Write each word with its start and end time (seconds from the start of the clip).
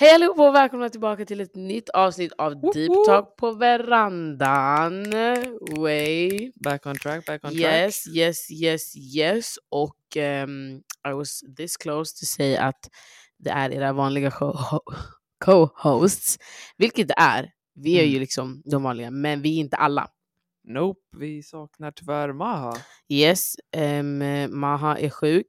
Hej 0.00 0.14
allihopa 0.14 0.48
och 0.48 0.54
välkomna 0.54 0.88
tillbaka 0.88 1.24
till 1.24 1.40
ett 1.40 1.54
nytt 1.56 1.88
avsnitt 1.88 2.32
av 2.38 2.52
Woop 2.60 2.74
Deep. 2.74 2.92
Talk 3.06 3.36
på 3.36 3.52
verandan. 3.52 5.04
Way. 5.78 6.52
Back 6.54 6.86
on 6.86 6.96
track, 6.96 7.26
back 7.26 7.44
on 7.44 7.52
Yes, 7.52 8.06
yes, 8.08 8.50
yes, 8.50 8.96
yes. 8.96 9.54
Och 9.68 10.16
ehm, 10.16 10.76
I 11.08 11.12
was 11.12 11.40
this 11.56 11.76
close 11.76 12.16
to 12.20 12.26
say 12.26 12.56
att 12.56 12.90
det 13.38 13.50
är 13.50 13.70
era 13.72 13.92
vanliga 13.92 14.30
co-hosts. 15.44 16.38
Vilket 16.76 17.08
det 17.08 17.14
är. 17.18 17.50
Vi 17.74 17.98
är 17.98 18.02
ju 18.04 18.08
Mm. 18.10 18.20
liksom 18.20 18.62
de 18.64 18.82
vanliga, 18.82 19.10
men 19.10 19.42
vi 19.42 19.56
är 19.56 19.60
inte 19.60 19.76
alla. 19.76 20.00
track. 20.02 20.12
Nope, 20.64 21.00
vi 21.18 21.42
saknar 21.42 21.90
tyvärr 21.90 22.32
Maha. 22.32 22.74
Yes, 23.08 23.54
ehm, 23.76 24.18
Maha 24.60 24.98
är 24.98 25.10
sjuk. 25.10 25.46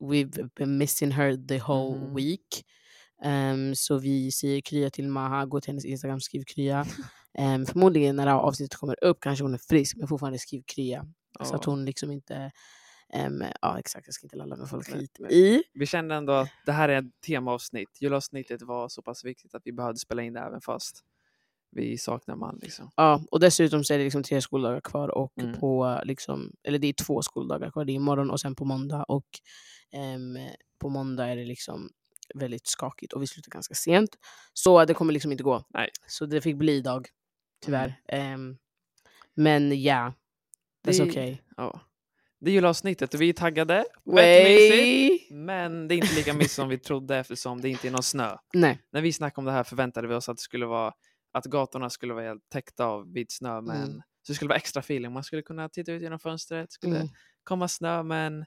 We've 0.00 0.48
been 0.56 0.78
missing 0.78 1.10
her 1.10 1.46
the 1.48 1.58
whole 1.58 1.98
Mhm. 1.98 2.14
week. 2.14 2.64
Ehm, 3.22 3.74
så 3.74 3.98
vi 3.98 4.32
säger 4.32 4.60
krya 4.60 4.90
till 4.90 5.08
Maha, 5.08 5.44
gå 5.46 5.60
till 5.60 5.70
hennes 5.70 5.84
Instagram, 5.84 6.20
skriv 6.20 6.44
krya. 6.46 6.86
Um, 7.38 7.66
förmodligen 7.66 8.16
när 8.16 8.24
det 8.26 8.30
här 8.32 8.38
avsnittet 8.38 8.78
kommer 8.78 9.04
upp 9.04 9.20
kanske 9.20 9.44
hon 9.44 9.54
är 9.54 9.58
frisk, 9.58 9.96
men 9.96 10.08
fortfarande 10.08 10.38
skriv 10.38 10.62
krya. 10.66 11.06
Så 11.44 11.54
att 11.54 11.64
hon 11.64 11.84
liksom 11.84 12.10
inte... 12.10 12.52
ehm, 13.12 13.44
ja 13.62 13.78
exakt, 13.78 14.06
jag 14.06 14.14
ska 14.14 14.24
inte 14.26 14.36
lalla 14.36 14.56
med 14.56 14.68
folk 14.68 14.88
hit 14.94 15.16
men- 15.20 15.30
i. 15.32 15.62
Vi 15.74 15.86
kände 15.86 16.14
ändå 16.14 16.32
att 16.32 16.48
det 16.66 16.72
här 16.72 16.88
är 16.88 16.98
ett 17.02 17.20
temaavsnitt. 17.26 18.00
Julavsnittet 18.00 18.62
var 18.62 18.88
så 18.88 19.02
pass 19.02 19.24
viktigt 19.24 19.54
att 19.54 19.62
vi 19.64 19.72
behövde 19.72 19.98
spela 19.98 20.22
in 20.22 20.32
det 20.32 20.40
även 20.40 20.60
fast 20.60 21.04
vi 21.70 21.98
saknar 21.98 22.36
man. 22.36 22.58
Liksom. 22.62 22.90
Ja, 22.96 23.22
och 23.30 23.40
dessutom 23.40 23.84
så 23.84 23.94
är 23.94 23.98
det 23.98 24.04
liksom 24.04 24.22
tre 24.22 24.40
skoldagar 24.42 24.80
kvar 24.80 25.08
och 25.08 25.32
Mm. 25.40 25.60
på 25.60 26.00
liksom, 26.04 26.52
eller 26.62 26.78
det 26.78 26.86
är 26.86 26.92
två 26.92 27.22
skoldagar 27.22 27.70
kvar. 27.70 27.84
Det 27.84 27.92
är 27.92 27.94
imorgon 27.94 28.30
och 28.30 28.40
sen 28.40 28.54
på 28.54 28.64
måndag. 28.64 29.02
Och 29.02 29.26
ehm, 29.92 30.38
på 30.78 30.88
måndag 30.88 31.26
är 31.28 31.36
det 31.36 31.44
liksom 31.44 31.90
väldigt 32.38 32.66
skakigt 32.66 33.12
och 33.12 33.22
vi 33.22 33.26
slutar 33.26 33.50
ganska 33.50 33.74
sent. 33.74 34.10
Så 34.52 34.84
det 34.84 34.94
kommer 34.94 35.12
liksom 35.12 35.32
inte 35.32 35.44
gå. 35.44 35.64
Nej. 35.74 35.90
Så 36.06 36.26
det 36.26 36.40
fick 36.40 36.56
bli 36.56 36.72
idag, 36.76 37.08
tyvärr. 37.64 37.94
Ehm, 38.08 38.56
men 39.34 39.82
ja, 39.82 40.12
that's 40.86 40.98
Det- 41.04 41.10
okay. 41.10 41.38
Ja. 41.56 41.80
Det 42.40 42.50
är 42.50 42.54
julavsnittet 42.54 43.14
och 43.14 43.20
vi 43.20 43.28
är 43.28 43.32
taggade. 43.32 43.84
Mysigt. 44.04 45.30
Way! 45.30 45.38
Men 45.44 45.88
det 45.88 45.94
är 45.94 45.96
inte 45.96 46.14
lika 46.14 46.32
mysigt 46.34 46.54
som 46.54 46.68
vi 46.68 46.78
trodde 46.78 47.16
eftersom 47.16 47.60
det 47.60 47.68
inte 47.68 47.88
är 47.88 47.90
någon 47.90 48.02
snö. 48.02 48.36
Nej. 48.54 48.78
När 48.92 49.00
vi 49.00 49.12
snackade 49.12 49.40
om 49.40 49.44
det 49.44 49.52
här 49.52 49.64
förväntade 49.64 50.08
vi 50.08 50.14
oss 50.14 50.28
att 50.28 50.36
det 50.36 50.42
skulle 50.42 50.66
vara 50.66 50.92
att 51.32 51.44
gatorna 51.44 51.90
skulle 51.90 52.14
vara 52.14 52.24
helt 52.24 52.48
täckta 52.48 52.84
av 52.84 53.12
vit 53.12 53.32
snö. 53.32 53.60
Men 53.60 53.82
Mm. 53.82 54.02
Så 54.22 54.32
det 54.32 54.34
skulle 54.36 54.48
vara 54.48 54.56
extra 54.56 54.80
feeling. 54.80 55.12
Man 55.12 55.24
skulle 55.24 55.42
kunna 55.42 55.68
titta 55.68 55.92
ut 55.92 56.02
genom 56.02 56.18
fönstret. 56.18 56.72
skulle 56.72 56.96
Mm. 56.96 57.08
komma 57.44 57.68
snö 57.68 58.02
men 58.02 58.44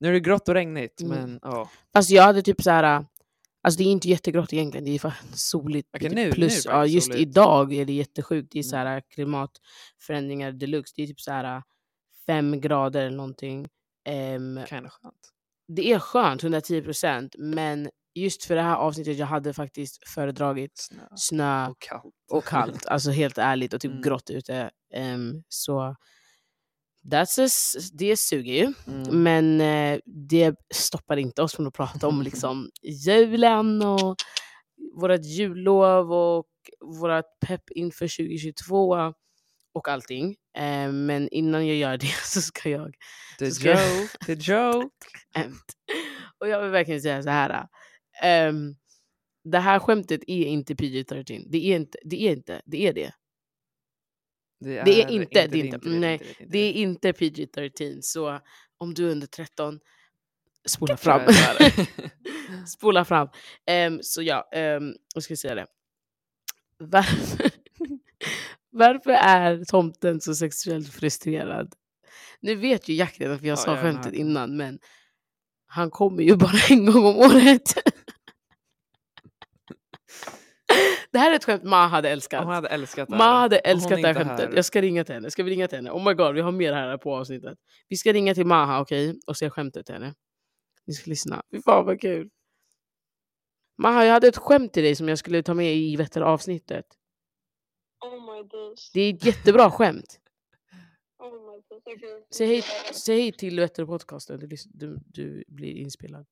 nu 0.00 0.08
är 0.08 0.12
det 0.12 0.20
grått 0.20 0.48
och 0.48 0.54
regnigt. 0.54 1.00
Mm. 1.00 1.18
Men 1.20 1.38
ja. 1.42 1.70
Alltså 1.92 2.14
jag 2.14 2.22
hade 2.22 2.42
typ 2.42 2.62
så 2.62 2.70
här. 2.70 3.06
Alltså 3.64 3.78
det 3.78 3.84
är 3.84 3.92
inte 3.92 4.08
jättegrått 4.08 4.52
egentligen, 4.52 4.84
det 4.84 4.90
är 4.90 4.98
fan 4.98 5.12
soligt. 5.34 5.88
Typ 5.92 6.02
nu- 6.12 6.24
nu 6.24 6.32
plus, 6.32 6.64
ja, 6.64 6.70
faktiskt 6.72 6.94
just 6.94 7.06
soligt. 7.06 7.20
idag 7.22 7.72
är 7.72 7.84
det 7.84 7.92
jättesjukt. 7.92 8.52
Det 8.52 8.58
är 8.58 8.62
så 8.62 8.76
Mm. 8.76 8.86
här 8.86 9.02
klimatförändringar 9.14 10.52
deluxe. 10.52 10.92
Det 10.96 11.02
är 11.02 11.06
typ 11.06 11.20
så 11.20 11.30
här 11.32 11.62
fem 12.26 12.60
grader 12.60 13.06
eller 13.06 13.16
någonting. 13.16 13.68
Ehm, 14.04 14.60
Kind 14.68 14.86
of 14.86 14.92
skönt. 14.92 15.30
det 15.68 15.92
är 15.92 15.98
skönt, 15.98 16.42
110 16.42 16.82
procent. 16.82 17.34
Men 17.38 17.90
just 18.14 18.44
för 18.44 18.54
det 18.54 18.62
här 18.62 18.76
avsnittet 18.76 19.18
jag 19.18 19.26
hade 19.26 19.52
faktiskt 19.54 20.08
föredragit 20.08 20.72
Snö 20.78 21.02
snö 21.16 21.66
och 21.68 21.78
kallt. 21.80 22.14
och 22.30 22.44
kallt. 22.44 22.86
Alltså 22.86 23.10
helt 23.10 23.38
ärligt 23.38 23.74
och 23.74 23.80
typ 23.80 23.90
Mm. 23.90 24.02
grått 24.02 24.30
ute. 24.30 24.70
Ehm, 24.94 25.42
så 25.48 25.96
that's 27.10 27.38
a, 27.46 27.48
det 27.92 28.16
suger 28.16 28.54
ju. 28.54 28.72
Mm. 28.86 29.22
Men 29.22 29.60
eh, 29.60 30.00
det 30.06 30.54
stoppar 30.74 31.16
inte 31.16 31.42
oss 31.42 31.54
från 31.54 31.66
att 31.66 31.74
prata 31.74 32.08
om 32.08 32.22
liksom, 32.22 32.70
julen 33.06 33.82
och 33.82 34.16
vårt 35.00 35.24
jullov 35.24 36.12
och 36.12 36.46
vårt 37.00 37.24
pepp 37.46 37.70
inför 37.70 38.16
2022 38.16 39.12
och 39.74 39.88
allting. 39.88 40.36
Eh, 40.58 40.92
men 40.92 41.28
innan 41.28 41.66
jag 41.66 41.76
gör 41.76 41.96
det 41.96 42.06
så 42.24 42.40
ska 42.40 42.70
jag... 42.70 42.94
The 43.38 43.46
så 43.50 43.54
ska 43.54 43.68
jag- 43.68 44.00
joke, 44.00 44.18
the 44.26 44.32
joke. 44.52 44.88
Och 46.38 46.48
jag 46.48 46.62
vill 46.62 46.70
verkligen 46.70 47.02
säga 47.02 47.22
så 47.22 47.30
här. 47.30 47.66
ehm, 48.22 48.74
det 49.44 49.58
här 49.58 49.78
skämtet 49.78 50.20
är 50.26 50.44
inte 50.46 50.74
PG-13. 50.74 51.46
Det 51.50 51.58
är 51.66 51.76
inte, 51.76 51.98
det 52.04 52.22
är 52.22 52.32
inte, 52.32 52.62
det 52.64 52.86
är 52.88 52.92
det. 52.92 53.12
Det 54.62 55.02
är 55.02 55.10
inte, 55.10 55.46
det 55.46 55.60
är 55.60 55.64
inte. 55.64 55.88
Nej, 55.88 56.36
Det 56.48 56.58
är 56.58 56.72
inte 56.72 57.12
PG-13. 57.12 57.98
Så 58.00 58.40
om 58.78 58.94
du 58.94 59.06
är 59.06 59.10
under 59.10 59.26
13, 59.26 59.80
spola 60.66 60.96
fram. 60.96 61.20
spola 62.66 63.04
fram. 63.04 63.28
Ehm, 63.66 63.98
så 64.02 64.22
ja, 64.22 64.48
um, 64.54 64.94
jag 65.14 65.22
ska 65.22 65.36
säga 65.36 65.54
det. 65.54 65.66
Varför, 66.78 67.50
varför 68.70 69.10
är 69.10 69.64
tomten 69.64 70.20
så 70.20 70.34
sexuellt 70.34 70.92
frustrerad? 70.92 71.72
Nu 72.40 72.54
vet 72.54 72.88
ju 72.88 72.94
Jack 72.94 73.20
redan 73.20 73.38
för 73.38 73.46
jag 73.46 73.52
Ja, 73.52 73.56
sa 73.56 73.70
jag 73.70 73.80
skämtet 73.80 74.12
innan, 74.12 74.56
men 74.56 74.78
han 75.66 75.90
kommer 75.90 76.22
ju 76.22 76.36
bara 76.36 76.58
en 76.70 76.86
gång 76.86 77.04
om 77.04 77.16
året. 77.16 77.74
Det 81.12 81.18
här 81.18 81.30
är 81.30 81.34
ett 81.36 81.44
skämt 81.44 81.62
Ma 81.64 81.86
hade 81.86 82.10
älskat. 82.10 82.44
Hon 82.44 82.52
hade 82.54 82.68
älskat 82.68 83.08
det 83.08 83.16
Ma 83.16 83.24
hade 83.38 83.58
älskat 83.58 84.02
det 84.02 84.06
här 84.06 84.14
skämtet. 84.14 84.48
här- 84.48 84.56
Jag 84.56 84.64
ska 84.64 84.82
ringa 84.82 85.04
till 85.04 85.14
henne. 85.14 85.30
Ska 85.30 85.42
vi 85.42 85.50
ringa 85.50 85.68
till 85.68 85.78
henne? 85.78 85.90
Oh 85.90 86.04
my 86.04 86.14
god, 86.14 86.34
vi 86.34 86.40
har 86.40 86.52
mer 86.52 86.72
här 86.72 86.96
på 86.98 87.14
avsnittet. 87.16 87.58
Vi 87.88 87.96
ska 87.96 88.12
ringa 88.12 88.34
till 88.34 88.46
Maha, 88.46 88.80
okej? 88.80 89.20
Och 89.26 89.36
säga 89.36 89.50
skämtet 89.50 89.86
till 89.86 89.94
henne. 89.94 90.14
Ni 90.86 90.94
ska 90.94 91.10
lyssna. 91.10 91.42
Fy 91.50 91.62
fan 91.62 91.86
vad 91.86 92.00
kul. 92.00 92.30
Maha, 93.78 94.04
jag 94.04 94.12
hade 94.12 94.28
ett 94.28 94.36
skämt 94.36 94.72
till 94.72 94.82
dig 94.82 94.94
som 94.96 95.08
jag 95.08 95.18
skulle 95.18 95.42
ta 95.42 95.54
med 95.54 95.74
i 95.76 95.96
vet 95.96 96.12
du, 96.12 96.24
avsnittet. 96.24 96.86
Oh 98.04 98.34
my 98.34 98.42
days. 98.48 98.90
Det 98.92 99.00
är 99.00 99.14
ett 99.14 99.24
jättebra 99.24 99.70
skämt. 99.70 100.18
Oh 101.18 101.32
my 101.32 101.60
days. 101.70 101.82
Okay. 101.98 102.22
Säg 102.34 102.46
hej, 102.46 102.62
säg 102.94 103.20
hej 103.20 103.32
till 103.32 103.60
vet 103.60 103.74
du, 103.74 103.86
podcasten. 103.86 104.38
Du, 104.40 104.46
lys- 104.46 104.70
du, 104.74 104.98
du 105.06 105.44
blir 105.48 105.72
inspelad. 105.76 106.26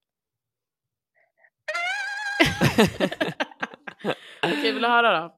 Okej, 4.43 4.73
vill 4.73 4.83
du 4.83 4.89
höra 4.89 5.21
då? 5.21 5.37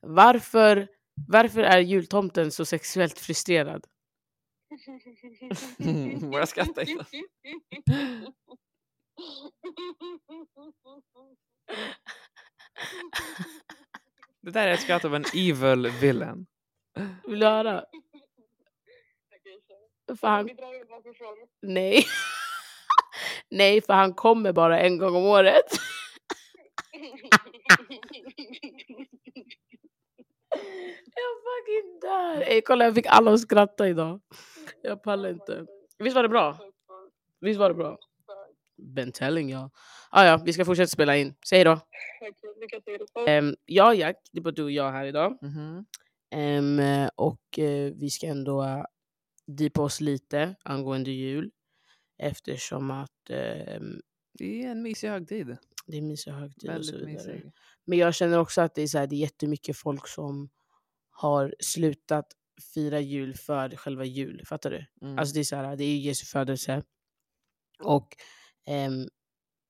Varför, 0.00 0.88
varför 1.28 1.60
är 1.60 1.78
jultomten 1.78 2.50
så 2.50 2.64
sexuellt 2.64 3.18
frustrerad? 3.18 3.86
Börja 6.30 6.46
skratta 6.46 6.82
innan. 6.82 7.04
Det 14.40 14.50
där 14.50 14.68
är 14.68 14.72
ett 14.72 14.80
skratt 14.80 15.04
av 15.04 15.14
en 15.14 15.24
evil 15.34 15.86
villain. 16.00 16.46
Vill 17.26 17.38
du 17.40 17.46
höra? 17.46 17.84
För 20.20 20.28
han, 20.28 20.48
nej. 21.62 22.04
nej, 23.50 23.80
för 23.80 23.92
han 23.92 24.14
kommer 24.14 24.52
bara 24.52 24.80
en 24.80 24.98
gång 24.98 25.16
om 25.16 25.24
året. 25.24 25.66
Jag 31.14 31.32
fucking 31.44 32.00
dör. 32.00 32.40
Ey, 32.40 32.60
kolla, 32.60 32.84
jag 32.84 32.94
fick 32.94 33.06
alla 33.06 33.32
att 33.32 33.40
skratta 33.40 33.88
idag. 33.88 34.20
Jag 34.82 35.02
pallar 35.02 35.30
inte. 35.30 35.66
Visst 35.98 36.16
var 36.16 36.22
det 36.22 36.28
bra? 36.28 36.58
Visst 37.40 37.60
var 37.60 37.68
det 37.68 37.74
bra? 37.74 37.98
Been 38.76 39.12
telling 39.12 39.50
jag. 39.50 39.70
Ah, 40.10 40.24
ja, 40.24 40.42
vi 40.44 40.52
ska 40.52 40.64
fortsätta 40.64 40.86
spela 40.88 41.16
in. 41.16 41.34
Säg 41.48 41.64
då. 41.64 41.80
Um, 43.28 43.56
jag 43.66 43.94
Jack, 43.94 44.16
det 44.32 44.38
är 44.38 44.42
bara 44.42 44.50
du 44.50 44.62
och 44.62 44.70
jag 44.70 44.92
här 44.92 45.04
idag. 45.04 45.38
Ehm, 46.30 46.80
och 47.16 47.58
eh, 47.58 47.92
vi 47.94 48.10
ska 48.10 48.26
ändå 48.26 48.62
uh, 48.62 48.84
deepa 49.46 49.82
oss 49.82 50.00
lite 50.00 50.54
angående 50.64 51.10
jul. 51.10 51.50
Eftersom 52.18 52.90
att 52.90 53.30
ehm, 53.30 54.00
Det 54.32 54.64
är 54.64 54.70
en 54.70 54.82
mysig 54.82 55.08
högtid. 55.08 55.56
Det 55.88 55.96
är 55.98 56.02
mysig 56.02 56.30
högtid 56.32 56.70
och 56.70 56.84
så 56.84 56.92
vidare. 56.92 57.12
mysig. 57.12 57.52
Men 57.84 57.98
jag 57.98 58.14
känner 58.14 58.38
också 58.38 58.60
att 58.60 58.74
det 58.74 58.82
är, 58.82 58.86
så 58.86 58.98
här, 58.98 59.06
det 59.06 59.16
är 59.16 59.20
jättemycket 59.20 59.76
folk 59.76 60.08
som 60.08 60.48
har 61.10 61.54
slutat 61.60 62.26
fira 62.74 63.00
jul 63.00 63.34
för 63.34 63.76
själva 63.76 64.04
jul. 64.04 64.42
Fattar 64.46 64.70
du? 64.70 64.86
Mm. 65.06 65.18
Alltså 65.18 65.34
det 65.34 65.40
är 65.40 65.44
så 65.44 65.56
här, 65.56 65.76
det 65.76 65.84
är 65.84 65.96
Jesu 65.98 66.26
födelse. 66.26 66.82
Och 67.82 68.16
ehm, 68.66 69.08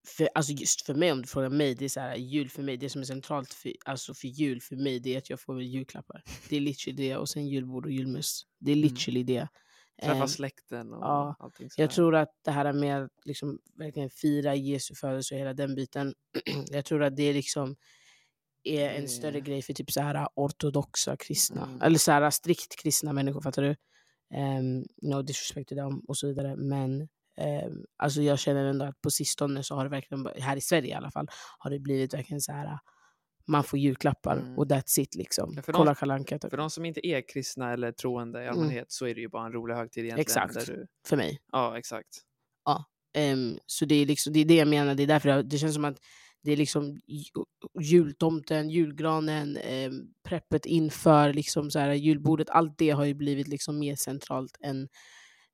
för, 0.08 0.28
alltså 0.34 0.52
just 0.52 0.86
för 0.86 0.94
mig, 0.94 1.12
om 1.12 1.22
du 1.22 1.28
frågar 1.28 1.48
mig, 1.50 1.74
det 1.74 1.84
är 1.84 1.88
så 1.88 2.00
här, 2.00 2.16
jul 2.16 2.48
för 2.48 2.62
mig, 2.62 2.76
det 2.76 2.90
som 2.90 3.00
är 3.00 3.04
centralt 3.06 3.54
för, 3.54 3.72
alltså 3.84 4.14
för 4.14 4.28
jul 4.28 4.60
för 4.60 4.76
mig, 4.76 5.00
det 5.00 5.14
är 5.14 5.18
att 5.18 5.30
jag 5.30 5.40
får 5.40 5.62
julklappar. 5.62 6.22
Det 6.48 6.56
är 6.56 6.60
literally 6.60 7.08
det. 7.08 7.16
Och 7.16 7.28
sen 7.28 7.46
julbord 7.46 7.86
och 7.86 7.92
julmust. 7.92 8.46
Det 8.58 8.70
är 8.72 8.76
Mm. 8.76 8.88
literally 8.88 9.22
det. 9.22 9.48
Träffa 10.02 10.22
Ehm, 10.22 10.28
släkten 10.28 10.92
och 10.92 11.02
ja, 11.02 11.36
allting 11.38 11.64
jag 11.64 11.72
sådär. 11.72 11.86
tror 11.86 12.14
att 12.14 12.30
det 12.44 12.50
här 12.50 12.72
med 12.72 13.04
att 13.04 13.10
liksom 13.24 13.58
verkligen 13.74 14.10
fira 14.10 14.54
Jesu 14.54 14.94
födelse 14.94 15.34
och 15.34 15.40
hela 15.40 15.54
den 15.54 15.74
biten, 15.74 16.14
jag 16.70 16.84
tror 16.84 17.02
att 17.02 17.16
det 17.16 17.32
liksom 17.32 17.76
är 18.64 18.90
en 18.90 19.08
större 19.08 19.40
grej 19.40 19.62
för 19.62 19.72
typ 19.72 19.90
så 19.90 20.00
här 20.00 20.28
ortodoxa 20.34 21.16
kristna. 21.16 21.66
Mm. 21.66 21.82
Eller 21.82 21.98
så 21.98 22.12
här 22.12 22.30
strikt 22.30 22.76
kristna 22.82 23.12
människor, 23.12 23.40
fattar 23.40 23.62
du? 23.62 23.76
Um, 24.34 24.84
no 25.02 25.22
disrespect 25.22 25.68
to 25.68 25.74
them 25.74 26.00
och 26.08 26.16
så 26.18 26.26
vidare. 26.26 26.56
Men 26.56 27.08
Eh, 27.38 27.70
alltså 27.96 28.22
jag 28.22 28.38
känner 28.38 28.64
ändå 28.64 28.84
att 28.84 29.00
på 29.00 29.10
sistone 29.10 29.62
så 29.62 29.74
har 29.74 29.84
det 29.84 29.90
verkligen, 29.90 30.28
här 30.40 30.56
i 30.56 30.60
Sverige 30.60 30.88
i 30.88 30.94
alla 30.94 31.10
fall, 31.10 31.28
har 31.58 31.70
det 31.70 31.78
blivit 31.78 32.14
verkligen 32.14 32.40
så 32.40 32.52
här. 32.52 32.78
Man 33.48 33.64
får 33.64 33.78
julklappar 33.78 34.36
Mm. 34.36 34.58
och 34.58 34.66
that's 34.66 35.00
it 35.00 35.14
liksom. 35.14 35.52
Ja, 35.56 35.62
för 35.62 35.72
de- 35.72 35.94
Kolla 35.94 36.14
Anka 36.14 36.38
typ. 36.38 36.50
För 36.50 36.56
de 36.56 36.70
som 36.70 36.84
inte 36.84 37.06
är 37.06 37.28
kristna 37.28 37.72
eller 37.72 37.92
troende 37.92 38.38
i 38.42 38.46
Mm. 38.46 38.54
allmänhet 38.58 38.92
så 38.92 39.06
är 39.06 39.14
det 39.14 39.20
ju 39.20 39.28
bara 39.28 39.46
en 39.46 39.52
rolig 39.52 39.74
högtid 39.74 40.04
egentligen. 40.04 40.20
Exakt. 40.20 40.54
Där 40.54 40.74
du, 40.74 40.86
för 41.08 41.16
mig. 41.16 41.38
ja, 41.52 41.78
exakt. 41.78 42.08
Ehm, 43.14 43.58
så 43.66 43.84
det 43.84 43.94
är, 43.94 44.06
liksom, 44.06 44.32
det 44.32 44.40
är 44.40 44.44
det 44.44 44.54
jag 44.56 44.68
menar, 44.68 44.94
det 44.94 45.02
är 45.02 45.06
därför 45.06 45.28
jag, 45.28 45.48
det 45.48 45.58
känns 45.58 45.74
som 45.74 45.84
att 45.84 45.98
det 46.42 46.52
är 46.52 46.56
liksom 46.56 46.96
ju- 47.06 47.44
jultomten, 47.80 48.70
julgranen, 48.70 49.56
um, 49.88 50.14
preppet 50.28 50.66
inför 50.66 51.32
liksom 51.32 51.70
så 51.70 51.78
här, 51.78 51.92
julbordet. 51.92 52.50
Allt 52.50 52.78
det 52.78 52.90
har 52.90 53.04
ju 53.04 53.14
blivit 53.14 53.48
liksom 53.48 53.78
mer 53.78 53.96
centralt 53.96 54.56
än 54.60 54.88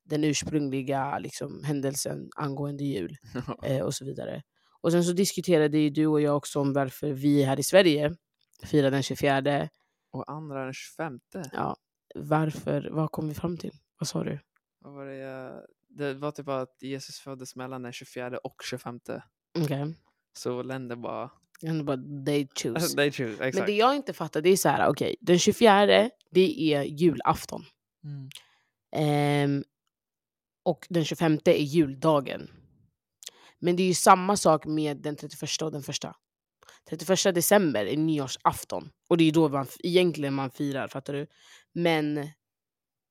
den 0.03 0.23
ursprungliga 0.23 1.19
liksom, 1.19 1.63
händelsen 1.63 2.29
angående 2.35 2.83
jul 2.83 3.15
eh, 3.63 3.81
och 3.81 3.93
så 3.93 4.05
vidare. 4.05 4.41
Och 4.85 4.91
sen 4.91 5.03
så 5.03 5.13
diskuterade 5.13 5.77
ju 5.77 5.89
du 5.89 6.07
och 6.07 6.21
jag 6.21 6.37
också 6.37 6.59
om 6.59 6.73
varför 6.73 7.11
vi 7.11 7.43
här 7.43 7.59
i 7.59 7.63
Sverige 7.63 8.15
firar 8.63 8.91
den 8.91 9.03
24. 9.03 9.69
Och 10.11 10.31
andra 10.31 10.63
den 10.63 10.73
25. 10.73 11.19
Ja, 11.51 11.75
varför? 12.15 12.89
Vad 12.91 13.11
kom 13.11 13.27
vi 13.27 13.33
fram 13.33 13.57
till? 13.57 13.71
Vad 13.99 14.07
sa 14.07 14.23
du? 14.23 14.39
Vad 14.79 14.93
var 14.93 15.05
det, 15.05 15.15
jag... 15.15 15.61
det 15.89 16.13
var 16.13 16.31
typ 16.31 16.47
att 16.47 16.77
Jesus 16.81 17.19
föddes 17.19 17.55
mellan 17.55 17.81
den 17.81 17.93
24 17.93 18.37
och 18.37 18.55
25. 18.63 18.99
Okej. 19.59 19.95
Så 20.33 20.63
länder 20.63 20.95
bara... 20.95 21.29
Okay. 21.61 21.83
bara 21.83 21.97
they 22.25 22.47
choose. 22.55 22.95
They 22.95 23.11
choose, 23.11 23.33
exakt. 23.33 23.55
Men 23.55 23.65
det 23.65 23.75
jag 23.75 23.95
inte 23.95 24.13
fattar 24.13 24.41
det 24.41 24.49
är 24.49 24.57
så 24.57 24.69
här, 24.69 24.87
okej, 24.87 25.15
den 25.21 25.39
24 25.39 26.09
det 26.31 26.73
är 26.73 26.83
julafton. 26.83 27.65
Mm. 28.03 28.29
Ehm, 28.95 29.63
och 30.63 30.87
den 30.89 31.05
25 31.05 31.39
är 31.45 31.53
juldagen. 31.53 32.49
Men 33.65 33.75
det 33.75 33.83
är 33.83 33.87
ju 33.87 33.93
samma 33.93 34.37
sak 34.37 34.65
med 34.65 34.97
den 34.97 35.15
31 35.15 35.61
och 35.61 35.71
den 35.71 35.83
första. 35.83 36.15
31 36.89 37.35
december 37.35 37.85
är 37.85 37.97
nyårsafton. 37.97 38.89
Och 39.09 39.17
det 39.17 39.23
är 39.23 39.31
då 39.31 39.49
man, 39.49 39.67
egentligen 39.83 40.33
man 40.33 40.51
firar, 40.51 40.87
fattar 40.87 41.13
du? 41.13 41.27
Men 41.73 42.29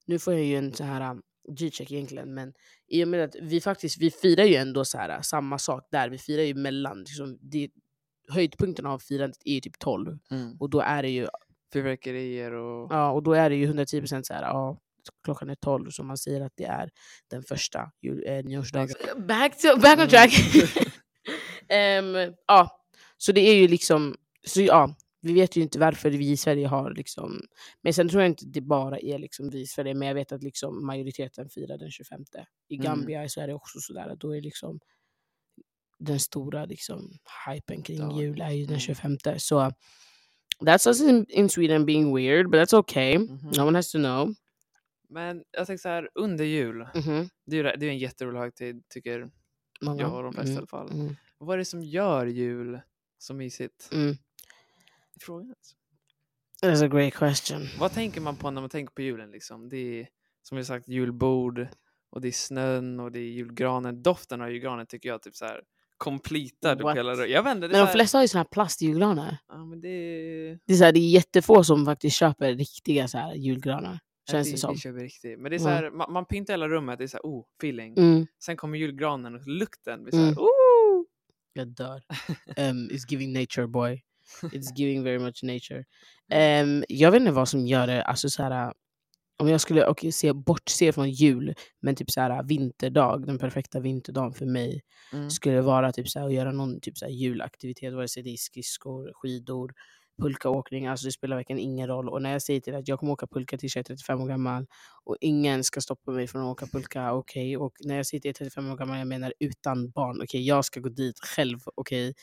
nu 0.07 0.19
får 0.19 0.33
jag 0.33 0.43
ju 0.43 0.57
en 0.57 0.73
så 0.73 0.85
här 0.85 1.11
um, 1.11 1.23
G-check 1.59 1.93
egentligen, 1.93 2.35
men 2.35 2.53
i 2.89 3.05
och 3.05 3.09
med 3.09 3.25
att 3.25 3.37
vi 3.43 3.61
faktiskt 3.61 3.99
vi 3.99 4.11
firar 4.11 4.45
ju 4.45 4.55
ändå 4.55 4.85
så 4.85 4.99
här, 4.99 5.23
samma 5.23 5.59
sak 5.59 5.89
där. 5.91 6.09
Vi 6.09 6.19
firar 6.19 6.43
ju 6.43 6.55
mellan, 6.55 6.99
liksom, 6.99 7.39
det, 7.41 7.71
höjdpunkten 8.29 8.87
av 8.87 8.99
firandet 8.99 9.39
är 9.45 9.55
ju 9.55 9.61
typ 9.61 9.79
12. 9.79 10.19
Mm. 10.31 10.57
Och 10.61 10.71
då 10.71 10.81
är 10.81 11.03
det 11.03 11.11
ju 11.11 11.27
Fyrverkerier 11.73 12.53
och... 12.53 12.93
Ja, 12.93 13.11
och 13.11 13.23
då 13.23 13.33
är 13.33 13.51
det 13.51 13.57
ju 13.57 13.73
110% 13.73 14.23
så 14.23 14.35
här, 14.35 14.43
ja, 14.43 14.79
klockan 15.25 15.51
är 15.51 15.55
12 15.55 15.91
så 15.91 16.03
man 16.03 16.19
säger 16.19 16.41
att 16.41 16.53
det 16.57 16.65
är 16.65 16.91
den 17.31 17.43
första 17.43 17.91
jul, 18.03 18.25
eh, 18.27 18.45
nyårsdagen. 18.45 18.89
Back, 19.29 19.59
to, 19.61 19.81
back 19.81 19.99
on 19.99 20.09
track! 20.09 20.33
Ehm, 21.69 22.15
ja, 22.47 22.81
så 23.17 23.33
det 23.33 23.41
är 23.41 23.55
ju 23.55 23.69
liksom, 23.69 24.17
så 24.47 24.61
ja, 24.63 24.95
vi 25.21 25.33
vet 25.33 25.57
ju 25.57 25.63
inte 25.63 25.79
varför 25.79 26.11
vi 26.11 26.31
i 26.31 26.37
Sverige 26.37 26.67
har 26.67 26.91
liksom, 26.95 27.41
men 27.83 27.95
sen 27.95 28.09
tror 28.09 28.23
jag 28.23 28.31
inte 28.31 28.47
det 28.47 28.61
bara 28.61 28.99
är 28.99 29.19
liksom 29.19 29.51
vi 29.51 29.61
i 29.61 29.67
Sverige, 29.67 29.95
men 29.95 30.09
jag 30.09 30.15
vet 30.15 30.33
att 30.33 30.43
liksom 30.43 30.87
majoriteten 30.87 31.49
firar 31.49 31.79
den 31.79 31.91
25. 31.91 32.21
I 32.69 32.75
Mm. 32.75 32.85
Gambia 32.85 33.29
så 33.29 33.41
är 33.41 33.47
det 33.47 33.55
också 33.55 33.79
sådär, 33.81 34.17
då 34.21 34.37
är 34.37 34.41
liksom 34.41 34.81
den 35.99 36.21
stora 36.21 36.65
liksom, 36.65 37.11
hypen 37.49 37.83
kring 37.83 37.99
Dagen. 37.99 38.17
jul 38.19 38.41
är 38.41 38.51
ju 38.51 38.63
den 38.65 38.69
Mm. 38.69 38.81
25. 38.81 39.19
Så 39.39 39.71
that's 40.61 40.89
us 40.89 41.01
in, 41.01 41.27
in 41.29 41.49
Sweden 41.49 41.87
being 41.87 42.15
weird, 42.17 42.51
but 42.51 42.61
that's 42.61 42.79
okay. 42.79 43.19
Mhm. 43.19 43.51
No 43.57 43.63
one 43.63 43.79
has 43.79 43.91
to 43.93 43.99
know. 43.99 44.35
Men 45.15 45.45
jag 45.51 45.67
tänker 45.67 45.81
så 45.83 45.89
här, 45.89 46.09
under 46.15 46.45
jul, 46.45 46.89
Mhm. 46.95 47.29
det 47.47 47.57
är 47.57 47.65
ju 47.65 47.77
det 47.77 47.87
är 47.87 47.91
en 47.91 47.99
jätterolig 47.99 48.39
högtid 48.41 48.83
tycker 48.89 49.31
Många. 49.81 50.01
jag 50.03 50.15
och 50.17 50.23
de 50.23 50.33
flesta 50.33 50.49
i 50.49 50.53
Mm, 50.53 50.59
alla 50.59 50.67
fall. 50.67 50.91
Mm. 50.91 51.17
Vad 51.39 51.55
är 51.55 51.59
det 51.59 51.65
som 51.65 51.83
gör 51.83 52.27
jul 52.27 52.81
så 53.19 53.35
mysigt? 53.35 53.89
Mm. 53.93 54.15
Frågan 55.21 55.51
är 55.51 55.55
så. 55.61 55.77
That's 56.67 56.85
a 56.85 56.89
great 56.89 57.15
question. 57.15 57.61
Vad 57.79 57.93
tänker 57.93 58.21
man 58.21 58.37
på 58.37 58.51
när 58.51 58.61
man 58.61 58.71
tänker 58.71 58.95
på 58.95 59.03
julen? 59.03 59.31
Liksom? 59.31 59.69
Det 59.69 59.77
är 60.01 60.09
som 60.43 60.57
jag 60.59 60.67
sagt 60.67 60.89
julbord 60.89 61.67
och 62.11 62.21
det 62.21 62.29
är 62.29 62.33
snön 62.33 63.01
och 63.01 63.13
det 63.13 63.19
är 63.19 63.31
julgranen. 63.31 64.03
Doften 64.03 64.41
av 64.41 64.51
julgranen 64.53 64.87
tycker 64.87 65.09
jag 65.09 65.23
typ 65.23 65.37
så 65.37 65.45
här 65.45 65.63
completar 65.97 66.77
typ 66.77 66.97
hela 66.97 67.27
Jag 67.27 67.43
vet 67.43 67.51
är 67.57 67.61
Men 67.61 67.71
de 67.71 67.77
här, 67.77 67.93
flesta 67.93 68.19
har 68.19 68.23
ju 68.23 68.29
såna 68.29 68.41
här 68.43 68.49
plastjulgranar. 68.51 69.37
ja, 69.49 69.65
men 69.65 69.81
det 69.81 69.89
är... 69.89 70.59
Det 70.67 70.73
är, 70.73 70.77
så 70.77 70.85
här, 70.85 70.93
det 70.93 71.01
är 71.01 71.11
jättefå 71.11 71.65
som 71.65 71.85
faktiskt 71.85 72.17
köper 72.17 72.55
riktiga 72.55 73.09
så 73.09 73.19
här, 73.19 73.35
julgranar. 73.35 73.99
Känns 74.31 74.51
det 74.53 74.59
som. 74.59 74.77
köper 74.77 74.99
riktigt. 75.01 75.39
Men 75.39 75.51
det 75.51 75.57
är 75.57 75.59
så 75.59 75.69
Ja. 75.69 75.73
här, 75.75 75.91
man, 75.91 76.13
man 76.13 76.25
pyntar 76.25 76.53
hela 76.53 76.69
rummet, 76.69 76.99
det 76.99 77.05
är 77.05 77.09
så 77.09 77.17
här, 77.17 77.23
oh, 77.23 77.45
feeling. 77.63 77.95
Mm. 77.99 78.27
Sen 78.45 78.57
kommer 78.57 78.79
julgranen 78.79 79.35
och 79.35 79.47
lukten 79.47 80.03
blir 80.03 80.11
så 80.13 80.19
här, 80.19 80.25
Mm. 80.27 80.39
oh! 80.39 81.05
Jag 81.53 81.69
dör. 81.69 82.03
Um, 82.57 82.89
it's 82.91 83.05
giving 83.09 83.33
nature 83.33 83.67
boy. 83.67 84.03
It's 84.43 84.73
giving 84.77 85.03
very 85.05 85.19
much 85.19 85.43
nature. 85.43 85.85
Um, 86.63 86.85
jag 86.89 87.11
vet 87.11 87.21
inte 87.21 87.33
vad 87.33 87.49
som 87.49 87.67
gör 87.67 87.87
det, 87.87 88.03
alltså 88.05 88.29
så 88.31 88.43
här, 88.43 88.73
om 89.39 89.49
jag 89.49 89.61
skulle 89.61 89.87
okay, 89.89 90.13
se, 90.13 90.33
bortse 90.33 90.93
från 90.93 91.11
jul, 91.11 91.55
men 91.81 91.95
typ 91.97 92.11
så 92.11 92.21
här, 92.21 92.43
vinterdag, 92.43 93.27
den 93.27 93.39
perfekta 93.39 93.81
vinterdagen 93.81 94.33
för 94.33 94.47
mig 94.47 94.81
Mm. 95.13 95.31
skulle 95.31 95.61
vara 95.61 95.93
typ 95.93 96.09
så 96.09 96.19
här, 96.19 96.27
att 96.27 96.33
göra 96.33 96.53
någon 96.53 96.81
typ 96.81 96.99
så 96.99 97.05
här, 97.05 97.13
julaktivitet, 97.13 97.95
vare 97.95 98.09
sig 98.09 98.23
det 98.23 98.31
är 98.31 98.37
skridskor, 98.37 99.13
skidor, 99.15 99.73
pulkaåkning, 100.23 100.87
alltså 100.87 101.07
det 101.07 101.13
spelar 101.13 101.37
verkligen 101.37 101.61
ingen 101.61 101.89
roll. 101.89 102.09
Och 102.09 102.23
när 102.23 102.33
jag 102.33 102.43
säger 102.43 102.61
till 102.61 102.75
att 102.75 102.89
jag 102.89 102.99
kommer 102.99 103.13
åka 103.13 103.27
pulka 103.27 103.59
tills 103.59 103.77
jag 103.77 103.81
är 103.81 103.85
35 103.85 104.21
år 104.21 104.27
gammal 104.27 104.67
och 105.05 105.17
ingen 105.21 105.65
ska 105.65 105.81
stoppa 105.81 106.11
mig 106.11 106.27
från 106.27 106.43
att 106.43 106.53
åka 106.53 106.67
pulka, 106.67 107.13
okej. 107.13 107.57
Och 107.57 107.73
när 107.85 107.97
jag 107.97 108.07
säger 108.07 108.21
till 108.21 108.31
att 108.31 108.41
jag 108.41 108.47
är 108.47 108.51
35 108.51 108.73
år 108.73 108.77
gammal, 108.77 108.99
jag 108.99 109.07
menar 109.07 109.33
utan 109.41 109.91
barn, 109.91 110.21
okej. 110.23 110.47
Jag 110.47 110.65
ska 110.65 110.81
gå 110.81 110.89
dit 110.89 111.19
själv, 111.19 111.59
okej. 111.75 112.15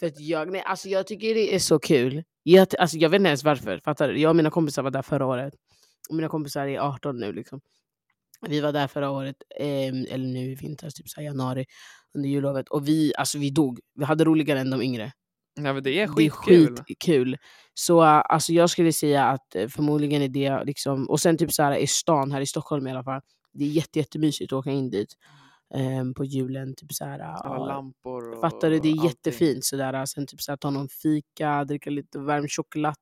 För 0.00 0.06
att 0.06 0.20
jag, 0.20 0.52
nej, 0.52 0.62
alltså 0.66 0.88
jag 0.88 1.06
tycker 1.06 1.34
det 1.34 1.54
är 1.54 1.58
så 1.58 1.78
kul. 1.78 2.24
Jag, 2.42 2.68
alltså 2.78 2.96
jag 2.96 3.10
vet 3.10 3.18
inte 3.20 3.28
ens 3.28 3.44
varför, 3.44 3.80
fattar 3.84 4.08
du? 4.08 4.20
Jag 4.20 4.30
och 4.30 4.36
mina 4.36 4.50
kompisar 4.50 4.82
var 4.82 4.90
där 4.90 5.02
förra 5.02 5.26
året. 5.26 5.54
Och 6.08 6.14
mina 6.16 6.28
kompisar 6.28 6.66
är 6.66 6.78
18 6.78 7.20
nu 7.20 7.32
liksom. 7.32 7.60
Vi 8.48 8.60
var 8.60 8.72
där 8.72 8.86
förra 8.88 9.10
året, 9.10 9.36
eh, 9.60 10.14
eller 10.14 10.18
nu 10.18 10.52
i 10.52 10.54
vintras, 10.54 10.94
typ 10.94 11.08
så 11.08 11.20
här 11.20 11.26
januari, 11.26 11.66
under 12.14 12.28
jullovet. 12.28 12.68
Och 12.68 12.88
vi, 12.88 13.12
alltså 13.18 13.38
vi 13.38 13.50
dog. 13.50 13.80
Vi 13.94 14.04
hade 14.04 14.24
roligare 14.24 14.60
än 14.60 14.70
de 14.70 14.82
yngre. 14.82 15.12
Ja, 15.64 15.72
men 15.72 15.82
det 15.82 15.90
är 15.90 15.94
Det 16.16 16.22
är 16.26 16.30
skitkul. 16.30 16.76
skitkul. 16.76 17.36
Så 17.74 18.00
alltså 18.02 18.52
jag 18.52 18.70
skulle 18.70 18.92
säga 18.92 19.24
att 19.24 19.54
eh, 19.54 19.68
förmodligen 19.68 20.22
är 20.22 20.28
det 20.28 20.64
liksom, 20.64 21.10
och 21.10 21.20
sen 21.20 21.38
typ 21.38 21.52
så 21.52 21.62
här 21.62 21.76
i 21.76 21.86
stan 21.86 22.32
här 22.32 22.40
i 22.40 22.46
Stockholm 22.46 22.86
i 22.86 22.90
alla 22.90 23.04
fall, 23.04 23.20
det 23.52 23.64
är 23.64 23.68
jätte, 23.68 23.98
jättemysigt 23.98 24.52
att 24.52 24.56
åka 24.58 24.70
in 24.70 24.90
dit 24.90 25.14
ehm, 25.74 26.14
på 26.14 26.24
julen. 26.24 26.74
Typ 26.76 26.92
så 26.92 27.04
här, 27.04 27.18
Alla 27.20 27.66
lampor 27.66 28.34
och 28.34 28.40
Fattar 28.40 28.70
du? 28.70 28.78
Det 28.78 28.88
är 28.88 28.92
allting. 28.92 29.04
jättefint. 29.04 29.64
Sådär. 29.64 30.06
Sen 30.06 30.26
typ 30.26 30.40
så 30.40 30.52
här, 30.52 30.56
ta 30.56 30.70
någon 30.70 30.88
fika, 30.88 31.64
dricka 31.64 31.90
lite 31.90 32.18
varm 32.18 32.48
choklad. 32.48 32.94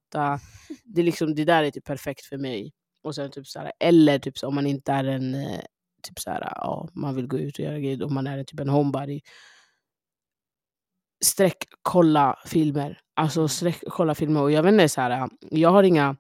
Det, 0.85 1.01
är 1.01 1.05
liksom, 1.05 1.35
det 1.35 1.45
där 1.45 1.63
är 1.65 1.71
typ 1.71 1.85
perfekt 1.85 2.25
för 2.27 2.37
mig. 2.37 2.73
Och 3.03 3.15
sen 3.15 3.31
typ 3.31 3.47
så 3.47 3.59
här, 3.59 3.73
eller 3.81 4.19
typ 4.19 4.39
så, 4.39 4.47
om 4.49 4.55
man 4.55 4.67
inte 4.67 4.93
är 4.93 5.05
en, 5.05 5.35
eh, 5.35 5.61
typ 6.03 6.19
så 6.19 6.31
här, 6.31 6.41
ja, 6.57 6.89
man 6.95 7.15
vill 7.15 7.27
gå 7.27 7.39
ut 7.39 7.59
och 7.59 7.65
göra 7.65 7.79
grejer, 7.79 8.03
om 8.05 8.15
man 8.15 8.27
är 8.27 8.45
typ 8.45 8.61
en 8.61 8.69
homebody. 8.69 9.21
Sträck 11.25 11.57
kolla 11.83 12.39
filmer. 12.47 13.01
Alltså 13.15 13.49
sträck 13.49 13.83
kolla 13.87 14.15
filmer. 14.15 14.43
Och 14.43 14.53
jag 14.53 14.63
vet 14.63 14.73
inte, 14.73 14.89
så 14.89 15.01
här, 15.01 15.29
jag 15.41 15.71
har 15.71 15.83
inga 15.83 16.17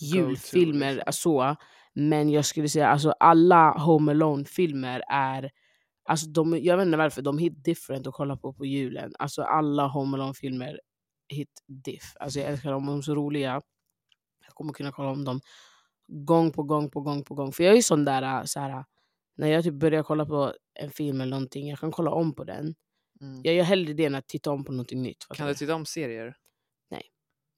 julfilmer 0.00 1.02
så. 1.10 1.56
Men 1.94 2.30
jag 2.30 2.44
skulle 2.44 2.68
säga 2.68 2.88
alltså 2.88 3.10
alla 3.10 3.78
Home 3.78 4.12
Alone-filmer 4.12 5.02
är 5.08 5.50
Alltså 6.08 6.26
de, 6.26 6.58
jag 6.62 6.76
vet 6.76 6.86
inte 6.86 6.98
varför, 6.98 7.22
de 7.22 7.38
hit 7.38 7.64
different 7.64 8.06
att 8.06 8.14
kolla 8.14 8.36
på 8.36 8.52
på 8.52 8.66
julen. 8.66 9.12
Alltså 9.18 9.42
alla 9.42 9.86
Home 9.86 10.16
Alone-filmer 10.16 10.80
hit 11.28 11.62
diff. 11.84 12.12
Alltså 12.20 12.38
jag 12.38 12.48
älskar 12.48 12.72
dem, 12.72 12.86
de 12.86 12.98
är 12.98 13.02
så 13.02 13.14
roliga. 13.14 13.60
Jag 14.46 14.54
kommer 14.54 14.72
kunna 14.72 14.92
kolla 14.92 15.10
om 15.10 15.24
dem 15.24 15.40
gång 16.08 16.52
på 16.52 16.62
gång 16.62 16.90
på 16.90 17.00
gång 17.00 17.24
på 17.24 17.34
gång. 17.34 17.52
För 17.52 17.64
jag 17.64 17.72
är 17.72 17.76
ju 17.76 17.82
sån 17.82 18.04
där, 18.04 18.22
äh, 18.22 18.44
så 18.44 18.60
här, 18.60 18.84
när 19.36 19.48
jag 19.48 19.64
typ 19.64 19.74
börjar 19.74 20.02
kolla 20.02 20.26
på 20.26 20.52
en 20.74 20.90
film 20.90 21.20
eller 21.20 21.30
någonting, 21.30 21.68
jag 21.68 21.78
kan 21.78 21.92
kolla 21.92 22.10
om 22.10 22.34
på 22.34 22.44
den. 22.44 22.74
Mm. 23.20 23.40
Jag 23.44 23.54
gör 23.54 23.64
hellre 23.64 23.92
det 23.92 24.04
än 24.04 24.14
att 24.14 24.28
titta 24.28 24.50
om 24.50 24.64
på 24.64 24.72
någonting 24.72 25.02
nytt. 25.02 25.26
Kan 25.34 25.48
du 25.48 25.54
titta 25.54 25.74
om 25.74 25.86
serier? 25.86 26.36
Nej. 26.90 27.02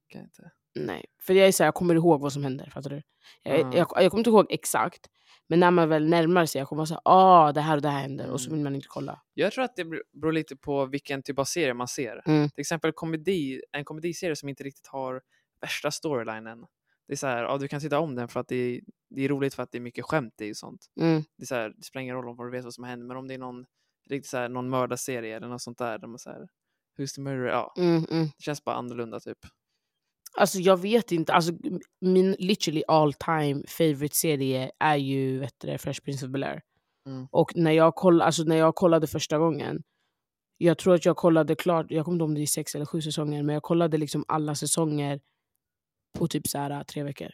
Kan 0.09 0.21
jag 0.21 0.27
inte. 0.27 0.51
Nej, 0.75 1.05
för 1.23 1.35
jag 1.35 1.49
är 1.49 1.53
så 1.53 1.63
här, 1.63 1.67
jag 1.67 1.75
kommer 1.75 1.95
ihåg 1.95 2.21
vad 2.21 2.33
som 2.33 2.45
händer. 2.45 2.71
Fattar 2.75 2.91
du? 2.91 3.03
Jag, 3.43 3.61
Ja. 3.61 3.77
jag, 3.77 3.89
jag 4.05 4.11
kommer 4.11 4.21
inte 4.21 4.31
ihåg 4.31 4.47
exakt, 4.51 5.07
men 5.47 5.61
när 5.61 5.71
man 5.71 5.89
väl 5.89 6.09
närmar 6.09 6.47
sig, 6.47 6.59
jag 6.59 6.69
kommer 6.69 6.79
vara 6.81 6.87
såhär, 6.87 7.03
ah 7.05 7.53
det 7.53 7.61
här 7.61 7.77
och 7.77 7.83
det 7.83 7.89
här 7.89 8.01
händer. 8.03 8.31
Och 8.31 8.41
så 8.41 8.49
Mm. 8.49 8.59
vill 8.59 8.65
man 8.65 8.75
inte 8.75 8.87
kolla. 8.91 9.23
Jag 9.35 9.53
tror 9.53 9.65
att 9.65 9.77
det 9.77 9.85
beror- 9.85 10.33
lite 10.33 10.57
på 10.57 10.87
vilken 10.87 11.23
typ 11.23 11.39
av 11.39 11.45
serie 11.45 11.75
man 11.75 11.89
ser. 11.89 12.23
Mm. 12.27 12.49
Till 12.51 12.61
exempel 12.61 12.93
komedi, 12.93 13.63
en 13.73 13.85
komediserie 13.85 14.37
som 14.37 14.49
inte 14.49 14.65
riktigt 14.65 14.87
har 14.87 15.23
värsta 15.61 15.91
storylinen. 15.91 16.67
Det 17.07 17.13
är 17.15 17.17
så 17.17 17.27
här, 17.27 17.43
ja, 17.43 17.59
du 17.59 17.69
kan 17.69 17.81
titta 17.81 17.99
om 17.99 18.15
den 18.15 18.29
för 18.29 18.41
att 18.41 18.49
det 18.49 18.57
är, 18.57 18.81
det 19.11 19.23
är 19.23 19.29
roligt 19.29 19.55
för 19.55 19.63
att 19.63 19.73
det 19.73 19.79
är 19.79 19.83
mycket 19.83 20.05
skämt 20.05 20.41
i 20.41 20.53
och 20.53 20.57
sånt. 20.57 20.87
Mm. 21.01 21.23
Det, 21.37 21.43
är 21.43 21.47
så 21.47 21.55
här, 21.55 21.69
det 21.77 21.83
spelar 21.85 22.03
ingen 22.03 22.15
roll 22.17 22.29
om 22.29 22.37
vad 22.37 22.47
du 22.47 22.51
vet 22.51 22.65
vad 22.65 22.75
som 22.75 22.85
händer, 22.85 23.07
men 23.07 23.17
om 23.17 23.29
det 23.29 23.35
är 23.35 23.39
någon, 23.39 23.67
riktigt 24.11 24.31
så 24.31 24.37
här, 24.37 24.49
någon 24.49 24.69
mördarserie 24.71 25.37
eller 25.37 25.49
något 25.49 25.63
sånt 25.63 25.79
där, 25.79 25.99
där 25.99 26.09
man 26.09 26.19
så 26.19 26.31
här, 26.31 26.49
Who's 26.99 27.15
the 27.15 27.21
murderer? 27.21 27.49
Ja, 27.49 27.75
Mm, 27.77 28.07
mm. 28.11 28.25
det 28.25 28.43
känns 28.43 28.65
bara 28.65 28.77
annorlunda 28.77 29.21
typ. 29.21 29.39
Alltså 30.37 30.59
jag 30.59 30.77
vet 30.77 31.13
inte, 31.13 31.33
alltså, 31.33 31.53
min 32.01 32.33
literally 32.33 32.83
all 32.89 33.13
time 33.13 33.63
favorite 33.69 34.15
serie 34.15 34.71
är 34.79 34.97
ju 34.97 35.39
vet 35.39 35.55
du, 35.59 35.79
Fresh 35.79 36.01
Prince 36.05 36.27
of 36.27 36.33
Bel-Air. 36.33 36.61
Mm. 37.07 37.29
Och 37.31 37.57
när 37.57 37.71
jag, 37.73 37.95
koll, 37.95 38.23
alltså 38.23 38.43
när 38.43 38.57
jag 38.57 38.75
kollade 38.75 39.07
första 39.07 39.39
gången, 39.39 39.83
jag 40.59 40.79
tror 40.79 40.95
att 40.95 41.05
jag 41.05 41.17
kollade 41.17 41.55
klart, 41.55 41.87
jag 41.91 42.05
kommer 42.05 42.15
inte 42.15 42.23
ihåg 42.23 42.31
om 42.31 42.35
det 42.35 42.43
är 42.43 42.47
sex 42.47 42.75
eller 42.75 42.87
sju 42.87 43.01
säsonger, 43.03 43.43
men 43.43 43.55
jag 43.55 43.63
kollade 43.63 43.99
liksom 43.99 44.25
alla 44.29 44.55
säsonger 44.55 45.21
på 46.19 46.29
typ 46.29 46.47
så 46.47 46.59
här, 46.59 46.85
tre 46.85 47.03
veckor. 47.03 47.31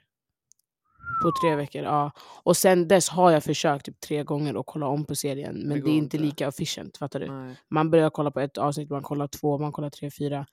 På 1.24 1.32
tre 1.42 1.56
veckor, 1.56 1.82
ja. 1.82 2.12
Och 2.42 2.56
sen 2.56 2.88
dess 2.88 3.08
har 3.08 3.30
jag 3.30 3.44
försökt 3.44 3.86
typ 3.86 4.00
tre 4.00 4.22
gånger 4.22 4.60
att 4.60 4.66
kolla 4.66 4.86
om 4.86 5.04
på 5.04 5.14
serien, 5.14 5.58
men 5.58 5.68
det, 5.68 5.80
går 5.80 5.90
är 5.90 5.94
inte 5.94 6.18
lika 6.18 6.48
efficient. 6.48 6.96
Fattar 6.96 7.20
du? 7.20 7.30
Nej. 7.32 7.56
Man 7.68 7.90
börjar 7.90 8.10
kolla 8.10 8.30
på 8.30 8.40
ett 8.40 8.58
avsnitt, 8.58 8.90
man 8.90 9.02
kollar 9.02 9.26
två, 9.26 9.58
man 9.58 9.72
kollar 9.72 9.90
tre, 9.90 10.10
fyra. 10.10 10.46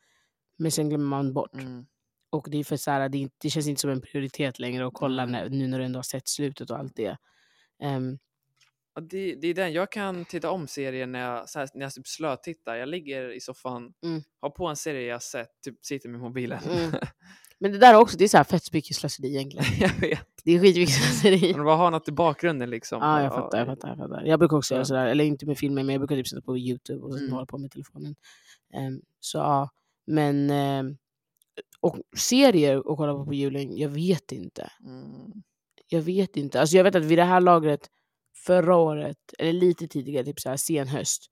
Men 0.57 0.71
sen 0.71 0.89
glömmer 0.89 1.05
man 1.05 1.33
bort. 1.33 1.53
Mm. 1.53 1.85
Och 2.29 2.47
det, 2.49 2.57
är 2.57 2.63
för 2.63 2.77
så 2.77 2.91
här, 2.91 3.09
det, 3.09 3.29
det 3.37 3.49
känns 3.49 3.67
inte 3.67 3.81
som 3.81 3.89
en 3.89 4.01
prioritet 4.01 4.59
längre 4.59 4.87
att 4.87 4.93
kolla 4.93 5.25
när, 5.25 5.49
nu 5.49 5.67
när 5.67 5.79
du 5.79 5.85
ändå 5.85 5.97
har 5.97 6.03
sett 6.03 6.27
slutet 6.27 6.69
och 6.69 6.79
allt 6.79 6.95
det. 6.95 7.17
Ja, 8.93 9.01
det, 9.01 9.35
det 9.35 9.47
är 9.47 9.53
den, 9.53 9.73
jag 9.73 9.91
kan 9.91 10.25
titta 10.25 10.51
om 10.51 10.67
serien 10.67 11.11
när 11.11 11.19
jag, 11.19 11.47
här, 11.55 11.69
när 11.73 11.81
jag 11.81 11.93
typ 11.93 12.07
slötittar. 12.07 12.75
Jag 12.75 12.89
ligger 12.89 13.29
i 13.31 13.39
soffan, 13.39 13.93
Mm. 14.03 14.21
har 14.41 14.49
på 14.49 14.67
en 14.67 14.75
serie 14.75 15.07
jag 15.07 15.23
sett, 15.23 15.61
typ 15.61 15.85
sitter 15.85 16.09
med 16.09 16.19
mobilen. 16.19 16.59
Mm. 16.63 16.91
men 17.61 17.71
det 17.71 17.77
där 17.77 17.95
också, 17.95 18.17
det 18.17 18.23
är 18.23 18.27
så 18.27 18.37
här 18.37 18.43
fett 18.43 18.73
mycket 18.73 18.95
slöseri 18.95 19.27
egentligen. 19.35 19.65
jag 19.79 19.99
vet. 20.09 20.27
Det 20.43 20.51
är 20.51 20.59
skitmycket 20.59 20.95
slöseri. 20.95 21.53
Man 21.55 21.65
bara 21.65 21.75
har 21.75 21.91
något 21.91 22.07
i 22.07 22.11
bakgrunden 22.11 22.69
liksom. 22.69 23.01
Ja, 23.01 23.17
jag 23.21 23.25
Ja, 23.25 23.35
fattar, 23.35 23.57
jag 23.57 23.67
fattar, 23.67 23.87
jag 23.89 23.97
fattar. 23.97 24.23
Jag 24.25 24.39
brukar 24.39 24.57
också 24.57 24.67
Så. 24.67 24.73
göra 24.73 24.85
sådär, 24.85 25.05
eller 25.07 25.23
inte 25.23 25.45
med 25.45 25.57
filmer, 25.57 25.83
men 25.83 25.93
jag 25.93 25.99
brukar 25.99 26.15
typ 26.15 26.27
sätta 26.27 26.41
på 26.41 26.57
Youtube 26.57 27.01
och 27.05 27.13
sen 27.13 27.21
Mm. 27.21 27.33
hålla 27.33 27.45
på 27.45 27.57
med 27.57 27.71
telefonen. 27.71 28.15
Ehm, 28.73 29.01
så 29.19 29.37
ja, 29.37 29.69
men... 30.07 30.49
ehm, 30.49 30.97
och 31.79 31.97
serier 32.17 32.77
att 32.77 32.97
kolla 32.97 33.13
på 33.13 33.25
på 33.25 33.33
julen, 33.33 33.77
jag 33.77 33.89
vet 33.89 34.31
inte. 34.31 34.71
Mm. 34.85 35.31
Jag 35.87 36.01
vet 36.01 36.37
inte. 36.37 36.59
Alltså 36.61 36.77
jag 36.77 36.83
vet 36.83 36.95
att 36.95 37.03
vid 37.05 37.17
det 37.17 37.23
här 37.23 37.41
lagret, 37.41 37.89
förra 38.45 38.75
året, 38.75 39.17
eller 39.39 39.53
lite 39.53 39.87
tidigare, 39.87 40.25
typ 40.25 40.39
så 40.39 40.49
här 40.49 40.57
sen 40.57 40.87
höst, 40.87 41.25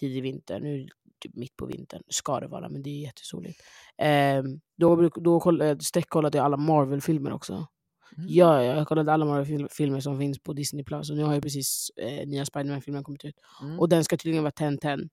tidig 0.00 0.22
vinter, 0.22 0.60
nu 0.60 0.88
typ 1.28 1.36
mitt 1.36 1.56
på 1.56 1.66
vintern, 1.66 2.02
ska 2.08 2.40
det 2.40 2.48
vara, 2.48 2.68
men 2.68 2.82
det 2.82 2.90
är 2.90 3.00
jättesoligt. 3.00 3.60
Ehm, 3.98 4.60
då 4.76 4.96
bruk- 4.96 5.20
då 5.24 5.40
koll- 5.40 5.80
sträckkollade 5.80 6.38
jag 6.38 6.44
alla 6.44 6.56
Marvel-filmer 6.56 7.32
också. 7.32 7.52
Mm. 7.52 8.28
Ja, 8.28 8.62
ja, 8.62 8.76
jag 8.76 8.88
kollade 8.88 9.12
alla 9.12 9.24
Marvel-filmer 9.24 10.00
som 10.00 10.18
finns 10.18 10.38
på 10.42 10.52
Disney+. 10.52 10.84
Plus 10.84 11.10
och 11.10 11.16
nu 11.16 11.22
har 11.24 11.34
ju 11.34 11.40
precis 11.40 11.90
eh, 11.96 12.26
nya 12.28 12.44
Spiderman-filmen 12.46 13.04
kommit 13.04 13.24
ut. 13.24 13.34
Mm. 13.62 13.80
Och 13.80 13.88
den 13.88 14.04
ska 14.04 14.16
tydligen 14.16 14.42
vara 14.44 14.52
10-10. 14.52 15.08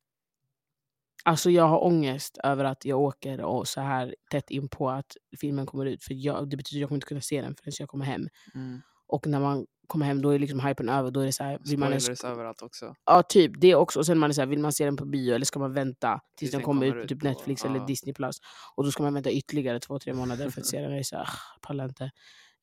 Alltså 1.25 1.50
jag 1.50 1.68
har 1.68 1.84
ångest 1.84 2.38
över 2.44 2.63
att 2.65 2.86
jag 2.86 3.00
åker 3.00 3.41
och 3.41 3.68
så 3.68 3.82
här 3.82 4.15
tätt 4.32 4.50
in 4.51 4.70
på 4.70 4.89
att 4.89 5.18
filmen 5.41 5.65
kommer 5.65 5.86
ut. 5.86 6.03
För 6.03 6.13
jag, 6.18 6.50
det 6.50 6.58
betyder 6.58 6.77
att 6.77 6.82
jag 6.82 6.89
kommer 6.89 6.98
inte 6.98 7.08
kunna 7.08 7.22
se 7.22 7.41
den 7.41 7.56
förrän 7.56 7.74
jag 7.80 7.89
kommer 7.89 8.06
hem. 8.06 8.27
Mm. 8.56 8.82
Och 9.12 9.27
när 9.27 9.39
man 9.39 9.65
kommer 9.88 10.06
hem 10.06 10.22
då 10.22 10.30
är 10.30 10.39
liksom 10.39 10.60
hypen 10.60 10.89
över. 10.89 11.12
Då 11.12 11.20
är 11.20 11.25
det 11.25 11.32
så 11.32 11.44
här, 11.44 11.60
vill 11.70 11.80
man 11.80 11.89
ens, 11.89 12.24
överallt 12.24 12.62
också. 12.62 12.96
ja, 13.06 13.24
typ 13.24 13.51
det 13.62 13.75
också. 13.75 14.00
Och 14.00 14.06
sen 14.06 14.18
man 14.20 14.30
är 14.30 14.34
så 14.34 14.41
här, 14.41 14.46
vill 14.48 14.60
man 14.60 14.74
se 14.74 14.86
den 14.86 14.96
på 14.98 15.06
bio 15.06 15.36
eller 15.36 15.46
ska 15.46 15.60
man 15.60 15.74
vänta 15.74 16.20
tills 16.38 16.39
Tills 16.39 16.51
den 16.51 16.62
kommer 16.62 16.88
kommer 16.89 16.98
ut 16.98 17.03
på 17.03 17.08
typ 17.08 17.24
Netflix 17.24 17.65
eller 17.65 17.75
ja. 17.80 17.86
Disney+. 17.86 18.13
Plus 18.13 18.36
Och 18.75 18.84
då 18.84 18.91
ska 18.91 19.03
man 19.03 19.13
vänta 19.13 19.32
ytterligare 19.32 19.80
två, 19.80 20.00
tre 20.00 20.13
månader 20.22 20.50
för 20.50 20.62
att 20.62 20.68
se 20.68 20.82
den. 20.82 20.91
Jag 20.91 21.00
är 21.00 21.03
så 21.03 21.15
här, 21.15 21.24
ah, 21.24 21.68
pallar 21.68 21.86
inte. 21.86 22.12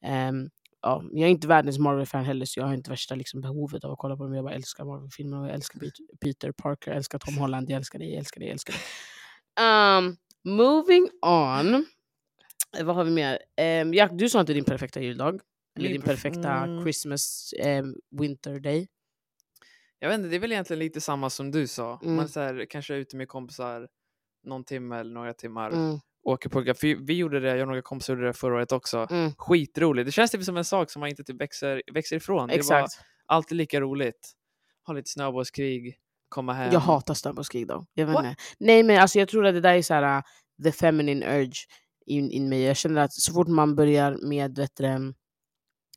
Ehm, 0.04 0.48
ja, 0.82 1.02
jag 1.12 1.26
är 1.26 1.30
inte 1.30 1.48
världens 1.48 1.78
Marvel-fan 1.78 2.24
heller 2.24 2.46
så 2.46 2.60
jag 2.60 2.66
har 2.66 2.74
inte 2.74 2.90
värsta 2.90 3.14
liksom, 3.14 3.40
behovet 3.40 3.84
av 3.84 3.92
att 3.92 3.98
kolla 3.98 4.16
på 4.16 4.22
dem. 4.24 4.34
Jag 4.34 4.44
bara 4.44 4.54
älskar 4.54 4.84
Marvel-filmer 4.84 5.40
och 5.40 5.46
jag 5.46 5.54
älskar 5.54 5.80
Pet- 5.80 6.18
Peter 6.20 6.52
Parker, 6.52 6.90
jag 6.90 6.96
älskar 6.96 7.18
Tom 7.18 7.34
Holland, 7.38 7.70
jag 7.70 7.76
älskar 7.76 7.98
dig, 7.98 8.08
jag 8.08 8.18
älskar 8.18 8.40
dig, 8.40 8.48
jag 8.48 8.52
älskar 8.52 8.72
dig. 8.74 8.82
Um, 9.98 10.16
moving 10.56 11.08
on. 11.26 11.86
Eh, 12.78 12.84
Vad 12.84 12.96
har 12.96 13.04
vi 13.04 13.10
mer? 13.10 13.38
Um, 13.82 13.94
Jack, 13.94 14.10
du 14.14 14.28
sa 14.28 14.40
inte 14.40 14.52
din 14.52 14.64
perfekta 14.64 15.00
juldag. 15.00 15.40
Eller 15.78 15.88
din 15.88 16.02
perf- 16.02 16.06
perfekta 16.06 16.52
mm. 16.52 16.82
Christmas 16.82 17.54
um, 17.64 17.94
winter 18.20 18.60
day. 18.60 18.88
Jag 19.98 20.08
vet 20.08 20.18
inte, 20.18 20.28
det 20.28 20.36
är 20.36 20.40
väl 20.40 20.52
egentligen 20.52 20.78
lite 20.78 21.00
samma 21.00 21.30
som 21.30 21.50
du 21.50 21.66
sa. 21.66 22.00
Mm. 22.02 22.16
Man 22.16 22.28
så 22.28 22.40
här, 22.40 22.66
kanske 22.70 22.94
är 22.94 22.98
ute 22.98 23.16
med 23.16 23.28
kompisar 23.28 23.88
någon 24.46 24.64
timme 24.64 24.98
eller 24.98 25.14
några 25.14 25.32
timmar. 25.32 25.70
Mm, 25.70 25.98
Åker 26.22 26.48
på, 26.48 26.64
för 26.64 27.06
vi 27.06 27.14
gjorde 27.14 27.40
det, 27.40 27.48
jag 27.48 27.60
och 27.60 27.68
några 27.68 27.82
kompisar 27.82 28.14
gjorde 28.14 28.26
det 28.26 28.32
förra 28.32 28.54
året 28.54 28.72
också. 28.72 29.06
mm, 29.10 29.32
Skitroligt. 29.38 30.06
Det 30.06 30.12
känns 30.12 30.30
typ 30.30 30.44
som 30.44 30.56
en 30.56 30.64
sak 30.64 30.90
som 30.90 31.00
man 31.00 31.08
inte 31.08 31.24
typ 31.24 31.40
växer, 31.40 31.82
växer 31.92 32.16
ifrån. 32.16 32.48
Det 32.48 32.52
var 32.52 32.58
exakt. 32.58 33.04
alltid 33.26 33.56
lika 33.56 33.80
roligt. 33.80 34.32
Ha 34.86 34.94
lite 34.94 35.10
snöbollskrig, 35.10 35.98
komma 36.28 36.52
hem. 36.52 36.72
Jag 36.72 36.80
hatar 36.80 37.14
snöbollskrig 37.14 37.66
då. 37.66 37.86
Jag 37.94 38.06
vet 38.06 38.16
inte. 38.16 38.36
Nej 38.58 38.82
men 38.82 39.00
alltså 39.00 39.18
jag 39.18 39.28
tror 39.28 39.46
att 39.46 39.54
det 39.54 39.60
där 39.60 39.74
är 39.74 39.82
så 39.82 39.94
här, 39.94 40.16
uh, 40.16 40.22
the 40.64 40.72
feminine 40.72 41.38
urge 41.38 41.66
in, 42.06 42.30
in 42.30 42.48
mig. 42.48 42.62
Jag 42.62 42.76
känner 42.76 43.02
att 43.02 43.12
så 43.12 43.32
fort 43.32 43.48
man 43.48 43.76
börjar 43.76 44.18
med 44.28 44.56
vet 44.56 44.76
du, 44.76 45.14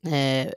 eh, 0.06 0.52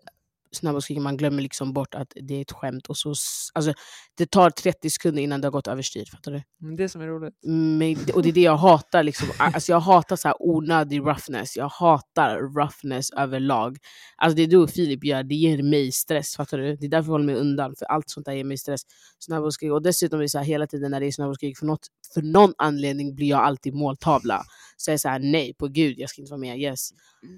snöbollskrig, 0.55 1.01
man 1.01 1.17
glömmer 1.17 1.41
liksom 1.41 1.73
bort 1.73 1.95
att 1.95 2.13
det 2.15 2.35
är 2.35 2.41
ett 2.41 2.51
skämt. 2.51 2.87
Och 2.87 2.97
så, 2.97 3.13
alltså, 3.53 3.73
det 4.17 4.31
tar 4.31 4.49
30 4.49 4.89
sekunder 4.89 5.21
innan 5.21 5.41
det 5.41 5.47
har 5.47 5.51
gått 5.51 5.67
överstyr. 5.67 6.05
Fattar 6.11 6.31
du? 6.31 6.41
Men 6.59 6.75
det 6.75 6.89
som 6.89 7.01
är 7.01 7.07
roligt. 7.07 7.33
Men, 7.43 8.15
och 8.15 8.23
det 8.23 8.29
är 8.29 8.33
det 8.33 8.41
jag 8.41 8.57
hatar. 8.57 9.03
Liksom. 9.03 9.27
Alltså, 9.37 9.71
jag 9.71 9.79
hatar 9.79 10.15
så 10.15 10.27
här 10.27 10.35
onödig 10.39 10.99
roughness. 10.99 11.57
Jag 11.57 11.69
hatar 11.69 12.39
roughness 12.39 13.11
överlag. 13.11 13.77
Alltså, 14.15 14.35
det 14.35 14.45
du 14.45 14.57
och 14.57 14.69
Filip 14.69 15.03
gör, 15.03 15.23
det 15.23 15.35
ger 15.35 15.63
mig 15.63 15.91
stress. 15.91 16.35
Fattar 16.35 16.57
du? 16.57 16.75
Det 16.75 16.85
är 16.85 16.89
därför 16.89 17.07
jag 17.07 17.11
håller 17.11 17.25
mig 17.25 17.35
undan. 17.35 17.75
För 17.79 17.85
allt 17.85 18.09
sånt 18.09 18.25
där 18.25 18.33
ger 18.33 18.43
mig 18.43 18.57
stress. 18.57 18.81
Snöbollskrig. 19.19 19.73
Och 19.73 19.81
dessutom 19.81 20.19
är 20.19 20.23
det 20.23 20.29
så 20.29 20.37
här, 20.37 20.45
hela 20.45 20.67
tiden 20.67 20.91
när 20.91 20.99
det 20.99 21.07
är 21.07 21.11
snöbollskrig, 21.11 21.57
för, 21.57 21.65
något, 21.65 21.87
för 22.15 22.21
någon 22.21 22.53
anledning 22.57 23.15
blir 23.15 23.27
jag 23.27 23.39
alltid 23.39 23.73
måltavla. 23.73 24.43
Så 24.77 24.89
jag 24.91 24.93
är 24.93 24.97
så 24.97 25.09
här, 25.09 25.19
nej 25.19 25.53
på 25.53 25.67
gud, 25.67 25.99
jag 25.99 26.09
ska 26.09 26.21
inte 26.21 26.31
vara 26.31 26.39
med. 26.39 26.59
Yes. 26.59 26.89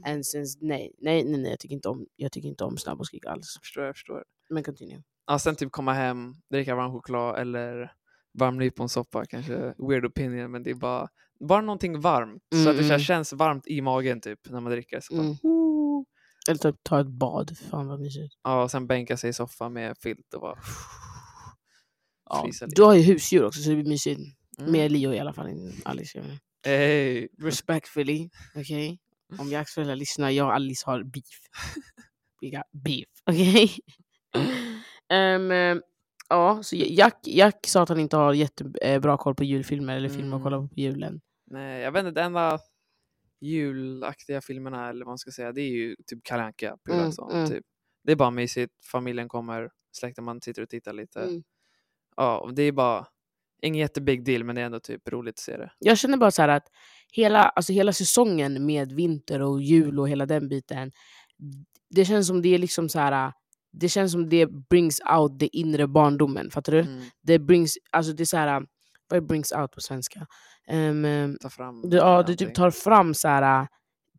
And 0.05 0.25
since, 0.25 0.57
nej, 0.61 0.91
nej, 1.01 1.23
nej, 1.23 1.37
nej 1.37 1.51
jag, 1.51 1.59
tycker 1.59 1.75
inte 1.75 1.89
om, 1.89 2.05
jag 2.15 2.31
tycker 2.31 2.49
inte 2.49 2.63
om 2.63 2.77
snöbollskrig 2.77 3.27
alls. 3.27 3.53
Jag 3.55 3.61
förstår, 3.63 3.83
jag 3.83 3.95
förstår. 3.95 4.23
Men 4.49 4.63
continue. 4.63 5.03
Ja, 5.27 5.39
sen 5.39 5.55
typ 5.55 5.71
komma 5.71 5.93
hem, 5.93 6.33
dricka 6.51 6.75
varm 6.75 6.91
choklad 6.91 7.39
eller 7.39 7.91
varm 8.39 8.57
nyponsoppa 8.57 9.25
kanske. 9.25 9.73
Weird 9.77 10.05
opinion, 10.05 10.51
men 10.51 10.63
det 10.63 10.69
är 10.69 10.75
bara, 10.75 11.07
bara 11.39 11.61
någonting 11.61 11.99
varmt. 12.01 12.43
så 12.51 12.57
Mm, 12.57 12.71
att 12.71 12.77
det 12.77 12.83
så 12.83 12.89
mm. 12.93 12.99
känns 12.99 13.33
varmt 13.33 13.67
i 13.67 13.81
magen 13.81 14.21
typ 14.21 14.39
när 14.49 14.59
man 14.61 14.71
dricker. 14.71 14.99
Så 14.99 15.13
Mm. 15.13 15.35
Eller 16.49 16.57
typ 16.57 16.75
ta 16.83 16.99
ett 16.99 17.07
bad. 17.07 17.57
Fan 17.57 17.87
vad 17.87 17.99
mysigt. 17.99 18.33
Ja, 18.43 18.63
och 18.63 18.71
sen 18.71 18.87
bänka 18.87 19.17
sig 19.17 19.29
i 19.29 19.33
soffan 19.33 19.73
med 19.73 19.97
filt 19.97 20.33
och 20.33 20.41
bara 20.41 20.57
Ja. 22.29 22.49
Du 22.67 22.83
har 22.83 22.95
ju 22.95 23.01
husdjur 23.01 23.45
också 23.45 23.61
så 23.61 23.69
det 23.69 23.75
blir 23.75 23.85
mysigt. 23.85 24.21
Mm. 24.59 24.71
Med 24.71 24.91
Leo 24.91 25.13
i 25.13 25.19
alla 25.19 25.33
fall. 25.33 25.47
än 25.47 25.73
Alice. 25.85 26.17
jag. 26.17 26.25
Hey. 26.71 27.27
Respectfully, 27.39 28.29
okej? 28.55 28.99
Om 29.39 29.47
Jacks 29.49 29.73
föräldrar 29.73 29.95
lyssnar, 29.95 30.29
jag 30.29 30.47
och 30.47 30.53
Alice 30.53 30.83
har 30.85 31.03
beef. 31.03 31.41
We 32.41 32.49
got 32.49 32.71
beef, 32.83 33.07
okej? 33.25 33.71
Ehm, 35.09 35.51
ehm, 35.51 35.81
ja, 36.29 36.63
så 36.63 36.75
Jack, 36.75 37.19
Jack 37.27 37.67
sa 37.67 37.83
att 37.83 37.89
han 37.89 37.99
inte 37.99 38.17
har 38.17 38.33
jättebra 38.33 39.17
koll 39.17 39.35
på 39.35 39.43
julfilmer 39.43 39.95
eller 39.97 40.09
filmer 40.09 40.37
att 40.37 40.43
kolla 40.43 40.57
på 40.61 40.67
på 40.67 40.73
julen. 40.79 41.21
Nej, 41.51 41.81
jag 41.81 41.91
vet 41.91 41.99
inte, 42.05 42.19
det 42.21 42.25
enda 42.25 42.59
julaktiga 43.41 44.41
filmerna 44.41 44.89
eller 44.89 45.05
vad 45.05 45.11
man 45.11 45.17
ska 45.17 45.31
säga, 45.31 45.51
det 45.51 45.61
är 45.61 45.69
ju 45.69 45.95
typ 46.07 46.19
Kalle 46.23 46.43
Anka 46.43 46.77
på 46.83 46.91
Mm, 46.91 47.03
julafton. 47.03 47.31
mm. 47.31 47.49
Typ. 47.49 47.65
Det 48.03 48.11
är 48.11 48.15
bara 48.15 48.31
mysigt, 48.31 48.73
familjen 48.91 49.27
kommer, 49.29 49.69
släkten 49.91 50.23
man 50.23 50.41
sitter 50.41 50.61
och 50.61 50.69
tittar 50.69 50.93
lite. 50.93 51.19
Mm. 51.21 51.43
Ja, 52.15 52.37
och 52.39 52.53
det 52.53 52.63
är 52.63 52.71
bara 52.71 53.07
ingen 53.61 53.79
jättebig 53.79 54.25
deal 54.25 54.43
men 54.43 54.55
det 54.55 54.61
är 54.61 54.65
ändå 54.65 54.79
typ 54.79 55.09
roligt 55.09 55.35
att 55.35 55.39
se 55.39 55.57
det. 55.57 55.71
Jag 55.79 55.97
känner 55.97 56.17
bara 56.17 56.31
så 56.31 56.41
här 56.41 56.49
att 56.49 56.67
hela, 57.11 57.43
alltså 57.43 57.73
hela 57.73 57.93
säsongen 57.93 58.65
med 58.65 58.91
vinter 58.91 59.41
och 59.41 59.61
jul 59.61 59.99
och 59.99 60.09
hela 60.09 60.25
den 60.25 60.49
biten, 60.49 60.91
det 61.89 62.05
känns 62.05 62.27
som 62.27 62.41
det 62.41 62.49
är 62.55 62.57
liksom 62.57 62.89
så 62.89 62.99
här. 62.99 63.33
Det 63.71 63.89
känns 63.89 64.11
som 64.11 64.29
det 64.29 64.45
brings 64.69 64.99
out 65.17 65.39
det 65.39 65.57
inre 65.57 65.87
barndomen, 65.87 66.51
fattar 66.51 66.71
du? 66.71 66.79
Mm. 66.79 67.03
Det 67.21 67.39
brings, 67.39 67.73
alltså 67.91 68.13
det 68.13 68.23
är 68.23 68.25
så 68.25 68.37
här, 68.37 68.65
vad 69.09 69.17
är 69.17 69.21
brings 69.21 69.51
out 69.51 69.71
på 69.71 69.81
svenska? 69.81 70.27
Ehm, 70.67 71.37
Ta 71.41 71.49
fram 71.49 71.89
Du, 71.89 71.97
ja, 71.97 72.23
du 72.23 72.35
typ 72.35 72.53
tar 72.55 72.71
fram 72.71 73.13
så 73.13 73.27
här, 73.27 73.67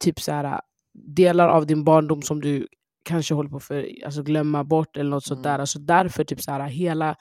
typ 0.00 0.21
så 0.21 0.33
här, 0.33 0.61
delar 0.95 1.49
av 1.49 1.66
din 1.66 1.85
barndom 1.85 2.23
som 2.23 2.40
du 2.40 2.66
kanske 3.04 3.35
håller 3.35 3.50
på 3.50 3.57
att 3.57 3.64
för, 3.64 3.88
alltså 4.04 4.23
glömma 4.23 4.64
bort 4.64 4.97
eller 4.97 5.11
något 5.11 5.25
sånt 5.25 5.38
Mm. 5.47 5.52
där. 5.52 5.59
Alltså 5.59 5.78
därför 5.78 6.25
typ 6.25 6.40
så 6.42 6.52
här, 6.52 6.68
hela, 6.68 7.16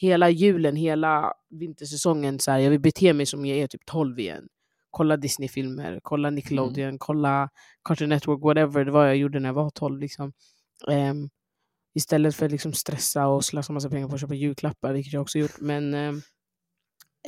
hela 0.00 0.30
julen, 0.30 0.76
hela 0.76 1.32
vintersäsongen, 1.50 2.38
så 2.38 2.50
här, 2.50 2.58
jag 2.58 2.70
vill 2.70 2.80
bete 2.80 3.12
mig 3.12 3.26
som 3.26 3.46
jag 3.46 3.58
är 3.58 3.66
typ 3.66 3.86
12 3.86 4.18
igen. 4.18 4.48
Kolla 4.90 5.16
Disney-filmer, 5.16 6.00
kolla 6.02 6.30
Nickelodeon, 6.30 6.98
kolla 6.98 7.48
Cartoon 7.84 8.08
Network, 8.08 8.42
whatever 8.42 8.84
det 8.84 8.90
var 8.90 9.06
jag 9.06 9.16
gjorde 9.16 9.40
när 9.40 9.48
jag 9.48 9.54
var 9.54 9.70
12. 9.70 10.00
Liksom. 10.00 10.32
Ehm, 10.90 11.28
istället 11.94 12.36
för 12.36 12.46
att 12.46 12.52
liksom 12.52 12.72
stressa 12.72 13.26
och 13.26 13.44
slösa 13.44 13.72
massa 13.72 13.90
pengar 13.90 14.08
på 14.08 14.14
att 14.14 14.20
köpa 14.20 14.34
julklappar, 14.34 14.92
vilket 14.92 15.12
jag 15.12 15.22
också 15.22 15.38
gjort. 15.38 15.60
Men 15.60 15.94
ehm, 15.94 16.22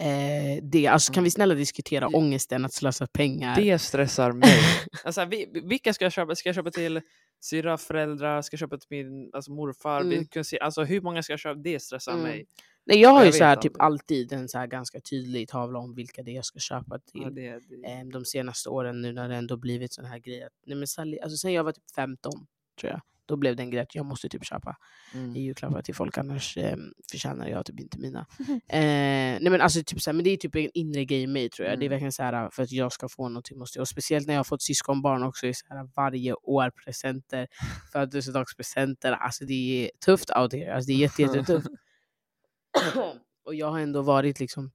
eh, 0.01 0.63
det, 0.63 0.87
alltså, 0.87 1.13
kan 1.13 1.25
vi 1.25 1.31
snälla 1.31 1.55
diskutera 1.55 2.09
ångesten 2.09 2.65
att 2.65 2.73
slösa 2.73 3.07
pengar? 3.07 3.57
Det 3.57 3.79
stressar 3.79 4.33
mig. 4.33 4.61
alltså, 5.05 5.25
vi, 5.25 5.63
vilka 5.65 5.93
ska 5.93 6.05
jag 6.05 6.13
köpa? 6.13 6.35
Ska 6.35 6.49
jag 6.49 6.57
köpa 6.57 6.71
till 6.71 7.01
syra, 7.41 7.79
föräldrar? 7.79 8.43
Ska 8.43 8.57
köpa 8.57 8.79
till 8.79 8.89
min 8.91 9.31
alltså, 9.33 9.53
morfar? 9.53 10.01
Mm. 10.01 10.45
Se, 10.45 10.59
alltså, 10.59 10.85
hur 10.85 11.01
många 11.01 11.23
ska 11.23 11.33
jag 11.33 11.41
köpa? 11.41 11.61
Det 11.61 11.81
stressar 11.81 12.13
Mm. 12.13 12.25
mig. 12.25 12.47
Nej, 12.85 13.01
jag 13.01 13.11
har 13.11 13.19
Jag 13.19 13.27
ju 13.27 13.33
så 13.33 13.45
här, 13.45 13.57
typ 13.57 13.73
alltid 13.79 14.33
en 14.33 14.49
så 14.49 14.59
här 14.59 14.67
ganska 14.67 15.01
tydlig 15.01 15.49
tavla 15.49 15.79
om 15.79 15.95
vilka 15.95 16.23
det 16.23 16.31
är 16.31 16.35
jag 16.35 16.45
ska 16.45 16.59
köpa 16.59 16.99
till. 16.99 17.23
Ja, 17.23 17.31
det, 17.31 17.61
det. 17.69 17.87
Ehm, 17.89 18.11
de 18.11 18.25
senaste 18.25 18.69
åren 18.69 19.01
nu 19.01 19.13
när 19.13 19.29
det 19.29 19.37
ändå 19.37 19.57
blivit 19.57 19.93
sån 19.93 20.05
här 20.05 20.19
grej. 20.19 20.43
Att, 20.43 20.53
nej 20.67 20.77
men 20.77 20.87
Sally, 20.87 21.19
alltså 21.19 21.37
sen 21.37 21.53
jag 21.53 21.65
var 21.65 21.73
typ 21.73 21.91
15, 21.95 22.33
tror 22.81 22.93
jag. 22.93 23.01
Då 23.31 23.37
blev 23.37 23.57
det 23.57 23.63
en 23.63 23.71
grej 23.71 23.81
att 23.83 23.95
jag 23.95 24.07
måste 24.07 24.29
typ 24.29 24.45
köpa 24.45 24.77
Mm. 25.15 25.37
i 25.37 25.41
julklappar 25.41 25.83
till 25.83 25.95
folk, 25.95 26.19
annars 26.19 26.57
eh, 26.57 26.77
förtjänar 27.11 27.49
jag 27.49 27.67
typ 27.67 27.81
inte 27.81 27.99
mina. 27.99 28.27
Eh, 28.69 29.41
nej 29.41 29.51
men, 29.51 29.61
alltså, 29.61 29.83
typ, 29.87 30.01
så 30.03 30.11
här, 30.11 30.15
men 30.17 30.25
det 30.25 30.31
är 30.31 30.37
typ 30.37 30.57
en 30.57 30.71
inre 30.75 31.05
grej 31.05 31.23
i 31.23 31.27
mig 31.27 31.51
tror 31.51 31.69
jag. 31.69 31.79
Det 31.79 31.83
är 31.85 31.87
Mm. 31.87 31.91
verkligen 31.91 32.13
så 32.13 32.23
här, 32.23 32.51
för 32.53 32.63
att 32.63 32.73
jag 32.73 32.93
ska 32.93 33.09
få 33.09 33.29
någonting 33.29 33.59
måste 33.59 33.79
jag. 33.79 33.83
Och 33.83 33.89
speciellt 33.89 34.27
när 34.27 34.35
jag 34.35 34.39
har 34.39 34.45
fått 34.45 34.63
syskonbarn 34.63 35.23
också, 35.23 35.47
är 35.47 35.53
så 35.53 35.67
här, 35.69 35.89
varje 35.97 36.35
år 36.35 36.71
presenter, 36.85 37.49
födelsedagspresenter. 37.93 39.13
Alltså 39.13 39.45
det 39.45 39.85
är 39.85 39.91
tufft 40.05 40.31
out 40.37 40.53
here. 40.53 40.75
Alltså, 40.75 40.87
det 40.87 40.93
är 40.93 40.97
jätte, 40.99 41.23
jättetufft. 41.23 41.69
och 43.45 43.55
jag 43.55 43.71
har 43.71 43.79
ändå 43.81 44.03
varit 44.03 44.41
liksom 44.41 44.71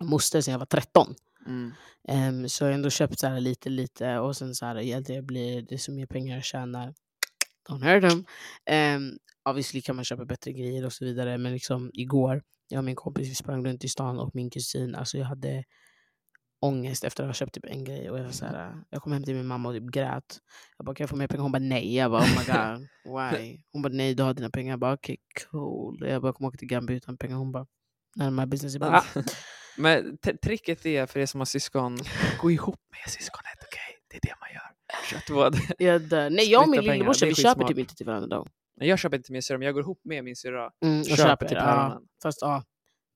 moster 0.00 0.40
sedan 0.40 0.52
jag 0.52 0.58
var 0.58 0.66
13. 0.66 1.14
Mm. 1.46 1.72
Ehm, 2.08 2.48
så 2.48 2.64
jag 2.64 2.68
har 2.68 2.74
ändå 2.74 2.90
köpt 2.90 3.18
så 3.18 3.26
här 3.26 3.40
lite 3.40 3.68
lite 3.70 4.18
och 4.18 4.36
sen 4.36 4.54
så 4.54 4.66
här, 4.66 4.80
ju 4.80 4.92
äldre 4.92 5.14
jag 5.14 5.24
blir, 5.24 5.62
desto 5.62 5.92
mer 5.92 6.06
pengar 6.06 6.34
jag 6.34 6.44
tjänar. 6.44 6.94
Don't 7.68 7.82
hurt 7.82 8.10
them. 8.10 8.24
Um, 8.70 9.18
obviously 9.44 9.82
kan 9.82 9.96
man 9.96 10.04
köpa 10.04 10.24
bättre 10.24 10.52
grejer 10.52 10.84
och 10.86 10.92
så 10.92 11.04
vidare 11.04 11.38
men 11.38 11.52
liksom 11.52 11.90
igår, 11.92 12.42
jag 12.68 12.78
och 12.78 12.84
min 12.84 12.96
kompis 12.96 13.28
vi 13.28 13.34
sprang 13.34 13.66
runt 13.66 13.84
i 13.84 13.88
stan 13.88 14.18
och 14.18 14.30
min 14.34 14.50
kusin, 14.50 14.94
alltså 14.94 15.18
jag 15.18 15.26
hade 15.26 15.64
ångest 16.60 17.04
efter 17.04 17.22
att 17.22 17.28
ha 17.28 17.34
köpt 17.34 17.54
typ 17.54 17.64
en 17.64 17.84
grej 17.84 18.10
och 18.10 18.18
jag, 18.18 18.24
var 18.24 18.30
så 18.30 18.46
här, 18.46 18.84
jag 18.90 19.02
kom 19.02 19.12
hem 19.12 19.24
till 19.24 19.34
min 19.34 19.46
mamma 19.46 19.68
och 19.68 19.74
typ 19.74 19.90
grät. 19.90 20.38
Jag 20.78 20.86
bara 20.86 20.94
kan 20.94 21.04
jag 21.04 21.10
få 21.10 21.16
mer 21.16 21.26
pengar? 21.26 21.42
Hon 21.42 21.52
bara 21.52 21.58
nej. 21.58 21.96
Jag 21.96 22.10
bara 22.10 22.22
oh 22.22 22.28
my 22.28 22.44
god, 22.46 22.88
why? 23.04 23.62
Hon 23.72 23.82
bara 23.82 23.92
nej 23.92 24.14
du 24.14 24.22
har 24.22 24.34
dina 24.34 24.50
pengar. 24.50 24.72
Jag 24.72 24.80
bara 24.80 24.92
okej 24.92 25.16
okay, 25.34 25.46
cool. 25.50 26.08
Jag 26.08 26.22
bara 26.22 26.32
kommer 26.32 26.48
åka 26.48 26.58
till 26.58 26.68
Gambia 26.68 26.96
utan 26.96 27.16
pengar. 27.16 27.36
Hon 27.36 27.52
bara 27.52 27.66
my 28.30 28.46
business. 28.46 28.74
Jag 28.74 28.80
bara, 28.80 28.98
ah. 28.98 29.22
Men 29.76 30.18
tricket 30.42 30.86
är 30.86 31.06
för 31.06 31.20
er 31.20 31.26
som 31.26 31.40
har 31.40 31.44
syskon, 31.44 31.98
gå 32.40 32.50
ihop 32.50 32.80
med 32.90 33.12
syskonet, 33.12 33.58
okej? 33.66 33.98
Det 34.08 34.16
är 34.16 34.20
det 34.22 34.34
man 34.40 34.43
Jag 35.78 36.02
dör. 36.02 36.30
Nej 36.30 36.50
jag 36.50 36.62
och 36.62 36.68
min 36.68 36.80
lillebrorsa 36.80 37.26
vi 37.26 37.34
köper 37.34 37.64
typ 37.68 37.78
inte 37.78 37.94
till 37.94 38.06
varandra 38.06 38.36
då. 38.36 38.46
Nej, 38.76 38.88
Jag 38.88 38.98
köper 38.98 39.16
inte 39.16 39.26
till 39.26 39.32
min 39.32 39.42
syrra, 39.42 39.58
men 39.58 39.66
jag 39.66 39.74
går 39.74 39.82
ihop 39.82 40.00
med 40.04 40.24
min 40.24 40.36
syrra. 40.36 40.70
Mm, 40.84 41.00
och 41.00 41.06
Köper 41.06 41.22
köper, 41.22 41.46
till 41.48 41.56
ja. 41.56 41.62
päronen. 41.64 42.02
Fast 42.22 42.38
ja, 42.42 42.64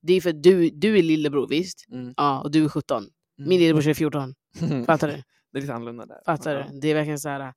det 0.01 0.13
är 0.13 0.21
för 0.21 0.29
att 0.29 0.43
du, 0.43 0.69
du 0.69 0.97
är 0.99 1.03
lillebror 1.03 1.47
visst? 1.47 1.85
Mm. 1.91 2.13
Ja, 2.17 2.41
och 2.41 2.51
du 2.51 2.65
är 2.65 2.69
17. 2.69 3.03
Min 3.37 3.45
Mm. 3.47 3.59
lillebrorsa 3.59 3.89
är 3.89 3.93
14. 3.93 4.35
Fattar 4.85 5.07
du? 5.07 5.13
Det 5.51 5.57
är 5.57 5.61
lite 5.61 5.73
annorlunda 5.73 6.05
där. 6.05 6.21
Fattar 6.25 6.55
Ja. 6.55 6.65
du? 6.71 6.79
Det 6.79 6.87
är 6.87 6.93
verkligen 6.93 7.19
så 7.19 7.29
här. 7.29 7.53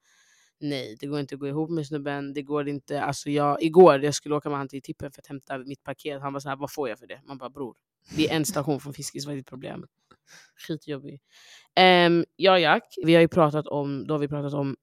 Nej, 0.61 0.97
det 1.01 1.07
går 1.07 1.21
inte 1.21 1.35
att 1.35 1.41
gå 1.41 1.49
ihop 1.49 1.71
med 1.71 1.87
snubben. 1.87 2.33
Det 2.33 2.43
går 2.43 2.69
inte. 2.69 3.03
Alltså 3.03 3.31
jag, 3.31 3.63
igår 3.63 4.05
jag 4.05 4.15
skulle 4.15 4.35
åka 4.35 4.49
med 4.49 4.59
han 4.59 4.69
till 4.69 4.83
tippen 4.83 5.13
för 5.13 5.21
att 5.23 5.27
hämta 5.27 5.59
mitt 5.59 5.83
paket. 5.83 6.21
Han 6.23 6.33
var 6.33 6.41
så 6.41 6.49
här, 6.49 6.57
vad 6.57 6.73
får 6.73 6.89
jag 6.89 6.99
för 6.99 7.07
det? 7.07 7.21
Man 7.27 7.39
bara 7.39 7.51
bror, 7.51 7.75
det 8.17 8.29
är 8.31 8.37
en 8.37 8.45
station 8.45 8.81
från 8.81 8.93
Fiskis, 8.95 9.27
vad 9.27 9.33
är 9.33 9.37
ditt 9.37 9.47
problem? 9.47 9.87
Skitjobbig. 10.67 11.21
Um, 11.81 12.25
ja 12.37 12.59
Jack, 12.59 12.83
vi 13.05 13.15
har 13.15 13.21
ju 13.21 13.29
pratat 13.29 13.67
om, 13.67 14.07
då 14.07 14.15
har 14.15 14.19
vi 14.19 14.29
pratat 14.29 14.55
om 14.55 14.77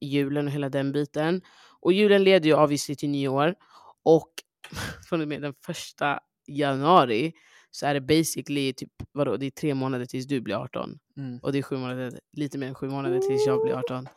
julen 0.00 0.46
och 0.46 0.52
hela 0.52 0.68
den 0.68 0.92
biten. 0.92 1.42
Och 1.80 1.92
julen 1.92 2.24
leder 2.24 2.46
ju 2.46 2.54
obviously 2.54 2.96
till 2.96 3.08
nyår. 3.08 3.54
Och 4.02 4.30
från 5.08 5.20
och 5.20 5.28
med 5.28 5.42
den 5.42 5.54
första 5.66 6.20
januari 6.46 7.32
så 7.70 7.86
är 7.86 7.94
det 7.94 8.00
basically 8.00 8.72
typ, 8.72 8.92
vadå, 9.12 9.36
det 9.36 9.46
är 9.46 9.50
tre 9.50 9.74
månader 9.74 10.06
tills 10.06 10.26
du 10.26 10.40
blir 10.40 10.54
18. 10.54 10.98
Mm. 11.16 11.38
Och 11.38 11.52
det 11.52 11.58
är 11.58 11.62
sju 11.62 11.76
månader, 11.76 12.20
lite 12.32 12.58
mer 12.58 12.66
än 12.66 12.74
sju 12.74 12.88
månader 12.88 13.18
tills 13.18 13.46
jag 13.46 13.62
blir 13.62 13.74
18. 13.74 14.08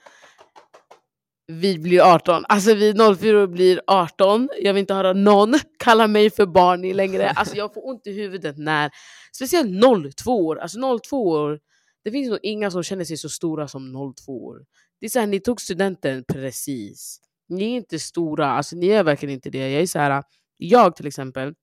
Vi 1.48 1.80
blir 1.80 2.02
18. 2.02 2.46
Alltså 2.50 2.74
vi 2.74 2.94
04 3.18 3.48
blir 3.48 3.82
18. 3.88 4.50
Jag 4.62 4.74
vill 4.74 4.82
inte 4.82 4.94
höra 4.94 5.14
någon 5.14 5.54
kalla 5.80 6.08
mig 6.08 6.30
för 6.30 6.46
barn 6.46 6.82
längre. 6.82 7.30
Alltså 7.30 7.56
jag 7.56 7.74
får 7.74 7.90
ont 7.90 8.08
i 8.08 8.12
huvudet 8.12 8.58
när, 8.58 8.92
speciellt 9.36 9.70
02 10.18 10.46
år. 10.46 10.60
Alltså 10.60 11.00
02 11.10 11.24
år, 11.24 11.60
det 12.04 12.12
finns 12.12 12.30
nog 12.30 12.40
inga 12.44 12.72
som 12.72 12.84
känner 12.84 13.04
sig 13.04 13.18
så 13.18 13.30
stora 13.30 13.68
som 13.68 14.14
02 14.16 14.46
år. 14.46 14.66
Det 15.00 15.06
är 15.06 15.10
såhär, 15.10 15.28
ni 15.28 15.40
tog 15.40 15.62
studenten 15.62 16.24
precis. 16.34 17.20
Ni 17.50 17.64
är 17.64 17.78
inte 17.78 18.00
stora, 18.00 18.48
alltså 18.48 18.76
ni 18.76 18.88
är 18.88 19.04
verkligen 19.04 19.36
inte 19.36 19.50
det. 19.50 19.72
Jag 19.72 19.82
är 19.82 19.88
så 19.88 20.00
här, 20.00 20.24
jag 20.58 20.96
till 20.96 21.08
exempel, 21.08 21.54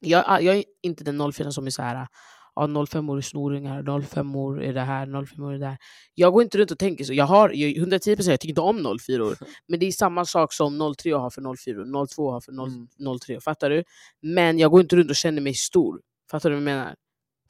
jag, 0.00 0.42
jag 0.42 0.56
är 0.56 0.64
inte 0.82 1.04
den 1.04 1.32
04 1.32 1.50
som 1.50 1.66
är 1.66 1.70
så 1.70 1.82
här 1.82 2.06
ja, 2.54 2.86
05 2.86 3.08
år 3.10 3.16
är 3.16 3.20
snoringar, 3.20 4.00
05 4.02 4.36
år 4.36 4.62
är 4.62 4.72
det 4.72 4.80
här, 4.80 5.26
05 5.26 5.44
år 5.44 5.54
är 5.54 5.58
det 5.58 5.66
här. 5.66 5.76
Jag 6.14 6.32
går 6.32 6.42
inte 6.42 6.58
runt 6.58 6.70
och 6.70 6.78
tänker 6.78 7.04
så. 7.04 7.14
Jag 7.14 7.24
har 7.24 7.50
jag, 7.50 7.70
110% 7.70 8.30
jag 8.30 8.40
tycker 8.40 8.48
inte 8.48 8.60
om 8.60 8.98
04 9.00 9.24
år. 9.24 9.36
Men 9.68 9.80
det 9.80 9.86
är 9.86 9.92
samma 9.92 10.24
sak 10.24 10.52
som 10.52 10.94
03 10.98 11.12
har 11.12 11.30
för 11.30 11.56
04, 11.56 12.06
02 12.06 12.30
har 12.30 12.40
för 12.40 12.52
0, 12.52 12.68
Mm. 12.68 13.18
03. 13.18 13.40
Fattar 13.40 13.70
du? 13.70 13.84
Men 14.22 14.58
jag 14.58 14.70
går 14.70 14.80
inte 14.80 14.96
runt 14.96 15.10
och 15.10 15.16
känner 15.16 15.40
mig 15.42 15.54
stor. 15.54 16.00
Fattar 16.30 16.50
du 16.50 16.54
vad 16.56 16.62
jag 16.62 16.64
menar? 16.64 16.94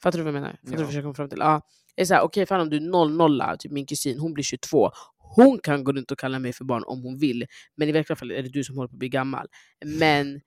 Fattar 0.03 0.17
du 0.19 0.23
vad 0.23 0.33
jag 0.35 0.41
menar? 0.41 0.57
Fattar 0.63 0.77
du 0.77 0.81
Ja. 0.81 0.85
vad 0.85 0.93
jag 0.93 1.03
kommer 1.03 1.13
fram 1.13 1.29
till? 1.29 1.39
Ja. 1.39 1.61
Det 1.95 2.01
är 2.01 2.05
såhär, 2.05 2.21
okej 2.21 2.45
fan 2.45 2.61
om 2.61 2.69
du 2.69 2.77
är 2.77 3.07
00, 3.07 3.57
typ 3.59 3.71
min 3.71 3.85
kusin, 3.85 4.19
hon 4.19 4.33
blir 4.33 4.43
22. 4.43 4.91
Hon 5.17 5.59
kan 5.59 5.83
gå 5.83 5.91
runt 5.91 6.11
och 6.11 6.19
kalla 6.19 6.39
mig 6.39 6.53
för 6.53 6.65
barn 6.65 6.83
om 6.87 7.01
hon 7.03 7.17
vill. 7.19 7.45
Men 7.75 7.89
i 7.89 7.91
verkliga 7.91 8.15
fall 8.15 8.31
är 8.31 8.43
det 8.43 8.49
du 8.49 8.63
som 8.63 8.75
håller 8.75 8.87
på 8.87 8.93
att 8.95 8.99
bli 8.99 9.09
gammal. 9.09 9.47
Men 9.85 10.41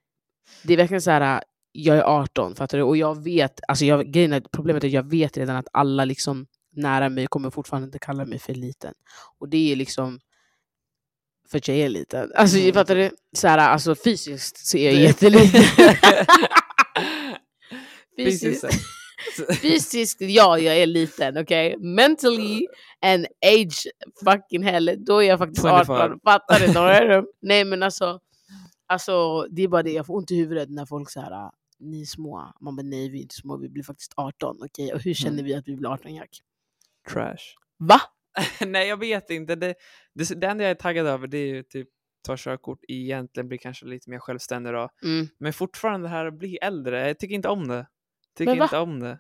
det 0.62 0.72
är 0.72 0.76
verkligen 0.76 1.02
så 1.02 1.10
här. 1.10 1.42
Jag 1.72 1.96
är 1.96 2.02
18, 2.02 2.54
fattar 2.54 2.78
du? 2.78 2.84
Och 2.84 2.96
jag 2.96 3.24
vet, 3.24 3.60
alltså 3.68 3.84
jag, 3.84 4.12
grejen 4.12 4.32
är, 4.32 4.40
problemet 4.52 4.84
är 4.84 4.88
att 4.88 4.92
jag 4.94 5.10
vet 5.10 5.36
redan 5.36 5.56
att 5.56 5.68
alla 5.72 6.04
liksom 6.04 6.46
nära 6.72 7.08
mig 7.08 7.26
kommer 7.26 7.50
fortfarande 7.50 7.86
inte 7.86 7.98
kalla 7.98 8.24
mig 8.24 8.38
för 8.38 8.54
liten. 8.54 8.94
Och 9.38 9.48
det 9.48 9.72
är 9.72 9.76
liksom 9.76 10.20
för 11.50 11.58
att 11.58 11.68
jag 11.68 11.76
är 11.76 11.88
liten. 11.88 12.32
Alltså 12.34 12.58
Mm. 12.58 12.72
fattar 12.72 12.94
du? 12.94 13.10
Så 13.36 13.48
här, 13.48 13.58
alltså 13.58 13.94
fysiskt 13.94 14.66
så 14.66 14.76
är 14.76 14.92
jag 14.92 15.02
jätteliten. 15.02 15.62
Fysiskt 18.16 18.64
fysiskt, 19.62 20.20
ja 20.20 20.58
jag 20.58 20.76
är 20.76 20.86
liten, 20.86 21.38
okej? 21.38 21.76
Mentally 21.78 22.66
and 23.06 23.26
age 23.46 23.86
fucking 24.24 24.62
hell, 24.62 24.94
då 24.98 25.22
är 25.22 25.28
jag 25.28 25.38
faktiskt 25.38 25.62
24. 25.62 25.80
18. 25.80 26.20
Fattar 26.24 26.60
du? 27.08 27.32
Nej 27.42 27.64
men 27.64 27.82
alltså, 27.82 28.20
alltså, 28.88 29.42
det 29.50 29.62
är 29.62 29.68
bara 29.68 29.82
det, 29.82 29.92
jag 29.92 30.06
får 30.06 30.16
ont 30.16 30.30
i 30.30 30.36
huvudet 30.36 30.70
när 30.70 30.86
folk 30.86 31.10
säger 31.10 31.50
ni 31.78 32.00
är 32.00 32.06
små. 32.06 32.52
Man 32.60 32.76
bara 32.76 32.82
nej 32.82 33.08
vi 33.08 33.18
är 33.18 33.22
inte 33.22 33.34
små, 33.34 33.56
vi 33.56 33.68
blir 33.68 33.82
faktiskt 33.82 34.12
18. 34.16 34.56
Okej, 34.64 34.92
och 34.92 35.00
hur 35.02 35.14
känner 35.14 35.32
Mm. 35.32 35.44
vi 35.44 35.54
att 35.54 35.68
vi 35.68 35.76
blir 35.76 35.88
18 35.88 36.14
Jack? 36.14 36.30
Trash. 37.10 37.36
Va? 37.78 38.00
Nej, 38.66 38.88
jag 38.88 38.96
vet 38.96 39.30
inte. 39.30 39.54
Det, 39.54 39.74
det, 40.14 40.40
det 40.40 40.46
enda 40.46 40.64
jag 40.64 40.70
är 40.70 40.74
taggad 40.74 41.06
över 41.06 41.26
det 41.26 41.38
är 41.38 41.46
ju 41.46 41.62
typ 41.62 41.88
ta 42.22 42.34
körkort 42.38 42.78
egentligen, 42.88 43.48
bli 43.48 43.58
kanske 43.58 43.86
lite 43.86 44.10
mer 44.10 44.18
självständig 44.18 44.72
då. 44.72 44.88
Mm. 45.02 45.26
Men 45.38 45.52
fortfarande 45.52 46.04
det 46.06 46.10
här 46.10 46.26
att 46.26 46.38
bli 46.38 46.56
äldre, 46.56 47.06
jag 47.08 47.18
tycker 47.18 47.34
inte 47.34 47.48
om 47.48 47.68
det. 47.68 47.86
Tycker 48.36 48.62
inte 48.62 48.78
om 48.78 49.00
det. 49.00 49.18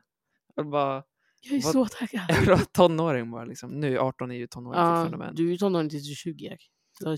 Jag 0.54 0.70
bara, 0.70 1.02
Jag 1.42 1.56
är 1.58 1.62
Vad- 1.62 1.72
så 1.72 1.86
taggad. 1.86 2.24
jag 2.28 2.40
vill 2.40 2.48
vara 2.48 2.58
tonåring 2.58 3.30
bara 3.30 3.44
liksom. 3.44 3.70
Nu 3.70 3.98
18 3.98 4.30
är 4.30 4.34
ju 4.34 4.46
tonåring 4.46 4.80
Ja, 4.80 4.84
fortfarande 4.86 5.16
men. 5.26 5.34
du 5.34 5.46
är 5.46 5.50
ju 5.52 5.56
tonåring 5.58 5.90
tills 5.90 6.04
du 6.06 6.10
är 6.12 6.14
20 6.16 6.44
Jack. 6.44 6.70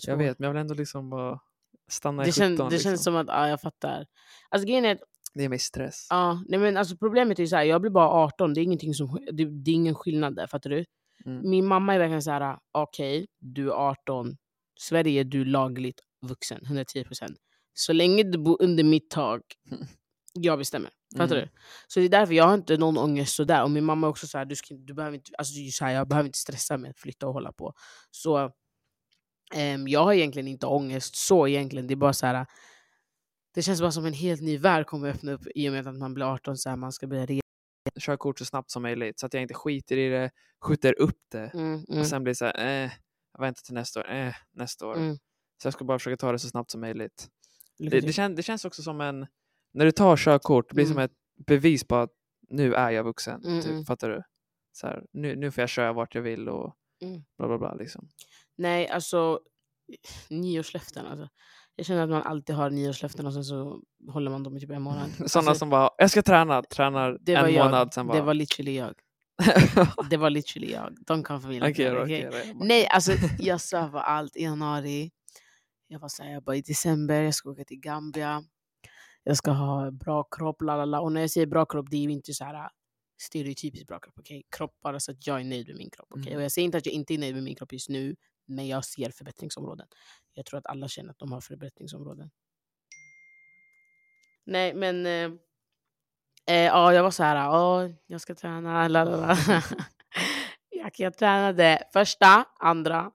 Jag 0.06 0.16
vet, 0.16 0.38
men 0.38 0.46
jag 0.46 0.52
vill 0.52 0.60
ändå 0.60 0.74
liksom 0.74 1.10
bara 1.10 1.40
stanna 1.90 2.22
i 2.22 2.26
Det, 2.26 2.32
17 2.32 2.42
kän, 2.42 2.56
det 2.56 2.70
liksom. 2.70 2.90
känns 2.90 3.04
som 3.04 3.16
att, 3.16 3.26
ja 3.28 3.48
jag 3.48 3.60
fattar. 3.60 4.06
Alltså 4.48 4.66
grejen 4.68 4.84
är 4.84 4.98
Det 5.34 5.42
ger 5.42 5.48
mig 5.48 5.58
stress. 5.58 6.06
Ja, 6.10 6.42
nej 6.48 6.58
men 6.60 6.76
alltså 6.76 6.96
problemet 6.96 7.38
är 7.38 7.42
ju 7.42 7.46
så 7.48 7.56
här, 7.56 7.64
jag 7.64 7.80
blir 7.80 7.90
bara 7.90 8.08
18, 8.08 8.54
det 8.54 8.60
är, 8.60 8.62
ingenting 8.62 8.94
som, 8.94 9.18
det, 9.32 9.44
det 9.64 9.70
är 9.70 9.74
ingen 9.74 9.94
skillnad 9.94 10.36
där, 10.36 10.46
fattar 10.46 10.70
du? 10.70 10.84
Mm. 11.26 11.50
Min 11.50 11.66
mamma 11.66 11.94
är 11.94 11.98
verkligen 11.98 12.22
så 12.22 12.30
här: 12.30 12.58
okej, 12.72 13.26
du 13.40 13.68
är 13.68 13.72
18, 13.74 14.36
Sverige 14.80 15.20
är 15.20 15.24
du 15.24 15.44
lagligt 15.44 16.00
vuxen, 16.26 16.60
110%. 16.60 17.34
Så 17.74 17.92
länge 17.92 18.22
du 18.22 18.38
bor 18.38 18.62
under 18.62 18.84
mitt 18.84 19.10
tak, 19.10 19.42
jag 20.32 20.58
bestämmer. 20.58 20.90
Fattar 21.16 21.36
Mm. 21.36 21.48
du? 21.52 21.58
Så 21.86 22.00
det 22.00 22.06
är 22.06 22.10
därför 22.10 22.34
jag 22.34 22.44
har 22.44 22.54
inte 22.54 22.76
någon 22.76 22.98
ångest 22.98 23.34
sådär. 23.34 23.62
Och 23.62 23.70
min 23.70 23.84
mamma 23.84 24.06
är 24.06 24.10
också 24.10 24.26
så 24.26 24.38
här, 24.38 24.44
du, 24.44 24.56
ska, 24.56 24.74
du 24.74 24.94
behöver 24.94 25.16
inte, 25.16 25.30
alltså, 25.38 25.58
är 25.60 25.70
så 25.70 25.84
här, 25.84 25.92
jag 25.92 26.08
behöver 26.08 26.26
inte 26.28 26.38
stressa 26.38 26.76
med 26.76 26.90
att 26.90 26.98
flytta 26.98 27.26
och 27.26 27.32
hålla 27.32 27.52
på. 27.52 27.72
Så 28.10 28.50
ehm, 29.54 29.88
jag 29.88 30.04
har 30.04 30.12
egentligen 30.12 30.48
inte 30.48 30.66
ångest 30.66 31.16
så 31.16 31.48
egentligen, 31.48 31.86
det 31.86 31.94
är 31.94 31.96
bara 31.96 32.12
så 32.12 32.26
här. 32.26 32.46
Det 33.54 33.62
känns 33.62 33.80
bara 33.80 33.92
som 33.92 34.06
en 34.06 34.12
helt 34.12 34.42
ny 34.42 34.58
värld 34.58 34.86
kommer 34.86 35.08
öppna 35.10 35.32
upp 35.32 35.42
i 35.54 35.68
och 35.68 35.72
med 35.72 35.86
att 35.86 35.98
man 35.98 36.14
blir 36.14 36.24
18 36.34 36.56
så 36.56 36.68
här, 36.68 36.76
man 36.76 36.92
ska 36.92 37.06
börja 37.06 37.26
resa. 37.26 37.40
Körkort 38.00 38.38
så 38.38 38.44
snabbt 38.44 38.70
som 38.70 38.82
möjligt 38.82 39.18
så 39.18 39.26
att 39.26 39.34
jag 39.34 39.42
inte 39.42 39.54
skiter 39.54 39.96
i 39.96 40.08
det, 40.08 40.30
skjuter 40.60 41.00
upp 41.00 41.18
det. 41.32 41.50
Mm, 41.54 41.84
mm, 41.88 42.00
Och 42.00 42.06
sen 42.06 42.22
blir 42.24 42.30
det 42.30 42.36
så 42.36 42.44
här, 42.44 42.84
eh, 42.84 42.90
jag 43.32 43.40
väntar 43.40 43.62
till 43.62 43.74
nästa 43.74 44.00
år, 44.00 44.10
eh, 44.10 44.34
nästa 44.52 44.86
år. 44.86 44.96
mm. 44.96 45.16
Så 45.62 45.66
jag 45.66 45.72
ska 45.72 45.84
bara 45.84 45.98
försöka 45.98 46.16
ta 46.16 46.32
det 46.32 46.38
så 46.38 46.48
snabbt 46.48 46.70
som 46.70 46.80
möjligt. 46.80 47.28
Det, 47.78 48.00
det, 48.00 48.12
kän, 48.12 48.34
det 48.34 48.42
känns 48.42 48.64
också 48.64 48.82
som 48.82 49.00
en, 49.00 49.26
när 49.72 49.84
du 49.84 49.92
tar 49.92 50.16
körkort, 50.16 50.68
det 50.68 50.74
blir 50.74 50.84
som 50.84 50.92
Mm. 50.92 51.04
ett 51.04 51.12
bevis 51.46 51.84
på 51.84 51.96
att 51.96 52.10
nu 52.48 52.74
är 52.74 52.90
jag 52.90 53.04
vuxen. 53.04 53.44
Mm, 53.44 53.60
typ, 53.62 53.70
mm. 53.70 53.84
Fattar 53.84 54.08
du? 54.10 54.22
Så 54.72 54.86
här, 54.86 55.04
nu, 55.12 55.36
nu 55.36 55.50
får 55.50 55.62
jag 55.62 55.68
köra 55.68 55.92
vart 55.92 56.14
jag 56.14 56.22
vill 56.22 56.48
och 56.48 56.74
Mm. 57.02 57.22
bla 57.38 57.48
bla 57.48 57.58
bla. 57.58 57.74
Liksom. 57.74 58.08
Nej, 58.60 58.88
alltså 58.88 59.40
nyårslöften. 60.28 61.06
Alltså. 61.06 61.28
Jag 61.76 61.86
känner 61.86 62.02
att 62.02 62.10
man 62.10 62.22
alltid 62.22 62.56
har 62.56 62.70
nyårslöften 62.70 63.26
och 63.26 63.32
sen 63.34 63.44
så 63.44 63.82
håller 64.12 64.30
man 64.30 64.42
dem 64.42 64.56
i 64.56 64.60
typ 64.60 64.70
en 64.70 64.82
månad. 64.82 65.10
Sådana 65.30 65.50
Alltså, 65.50 65.54
som 65.58 65.70
bara, 65.70 65.90
jag 65.98 66.10
ska 66.10 66.22
träna, 66.22 66.62
tränar 66.62 67.18
en 67.26 67.54
jag. 67.54 67.64
månad, 67.64 67.94
sen 67.94 68.06
bara... 68.06 68.18
Det 68.18 68.22
var 68.24 68.34
literally 68.34 68.76
jag. 68.76 68.94
Det 70.10 70.16
var 70.16 70.30
literally 70.30 70.72
jag. 70.72 70.94
De 71.06 71.22
kom 71.22 71.40
för 71.40 71.48
mina 71.48 71.66
Okej 71.66 71.74
pengar, 71.74 71.94
då, 71.94 72.02
okej? 72.02 72.28
okej 72.28 72.40
då. 72.42 72.48
Jag 72.48 72.56
bara- 72.56 72.66
Nej, 72.66 72.86
alltså 72.90 73.12
jag 73.38 73.60
svär 73.60 73.88
på 73.88 73.98
allt. 73.98 74.36
I 74.36 74.42
januari, 74.42 75.10
jag 75.88 75.98
var 76.00 76.08
såhär, 76.08 76.32
jag 76.32 76.42
bara 76.42 76.56
i 76.56 76.60
december, 76.62 77.22
jag 77.22 77.34
ska 77.34 77.50
åka 77.50 77.64
till 77.64 77.80
Gambia. 77.80 78.42
Jag 79.24 79.36
ska 79.36 79.50
ha 79.50 79.90
bra 79.90 80.22
kropp, 80.22 80.62
lalala. 80.62 81.00
Och 81.00 81.12
när 81.12 81.20
jag 81.20 81.30
säger 81.30 81.46
bra 81.46 81.66
kropp, 81.66 81.86
det 81.90 81.96
är 81.96 82.00
ju 82.00 82.10
inte 82.12 82.32
så 82.34 82.44
här 82.44 82.68
stereotypiskt 83.22 83.86
bra 83.86 83.98
kropp. 84.00 84.14
okej? 84.18 84.42
Kropp 84.56 84.80
bara 84.82 85.00
så 85.00 85.10
att 85.12 85.26
jag 85.26 85.40
är 85.40 85.44
nöjd 85.44 85.66
med 85.68 85.76
min 85.76 85.90
kropp. 85.90 86.08
okej? 86.10 86.26
Mm. 86.26 86.36
Och 86.36 86.42
jag 86.44 86.52
säger 86.52 86.64
inte 86.66 86.78
att 86.78 86.86
jag 86.86 86.92
inte 86.94 87.14
är 87.14 87.18
nöjd 87.18 87.34
med 87.34 87.42
min 87.44 87.54
kropp 87.54 87.72
just 87.72 87.88
nu. 87.88 88.16
Men 88.50 88.68
jag 88.68 88.84
ser 88.84 89.10
förbättringsområden. 89.10 89.86
Jag 90.34 90.46
tror 90.46 90.58
att 90.58 90.66
alla 90.66 90.88
känner 90.88 91.10
att 91.10 91.18
de 91.18 91.32
har 91.32 91.40
förbättringsområden. 91.40 92.30
Nej, 94.44 94.74
men 94.74 95.06
eh, 95.06 95.30
eh, 96.46 96.64
ja, 96.64 96.94
jag 96.94 97.02
var 97.02 97.10
så 97.10 97.22
här, 97.22 97.36
ja, 97.36 97.88
jag 98.06 98.20
ska 98.20 98.34
träna, 98.34 98.88
lalala. 98.88 99.36
jag, 100.70 100.92
jag 100.96 101.16
tränade 101.16 101.88
första, 101.92 102.44
andra, 102.58 103.12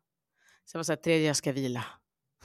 sen 0.65 0.79
var 0.79 0.83
så 0.83 0.91
här, 0.91 0.97
tredje, 0.97 1.27
jag 1.27 1.35
ska 1.35 1.51
vila. 1.51 1.85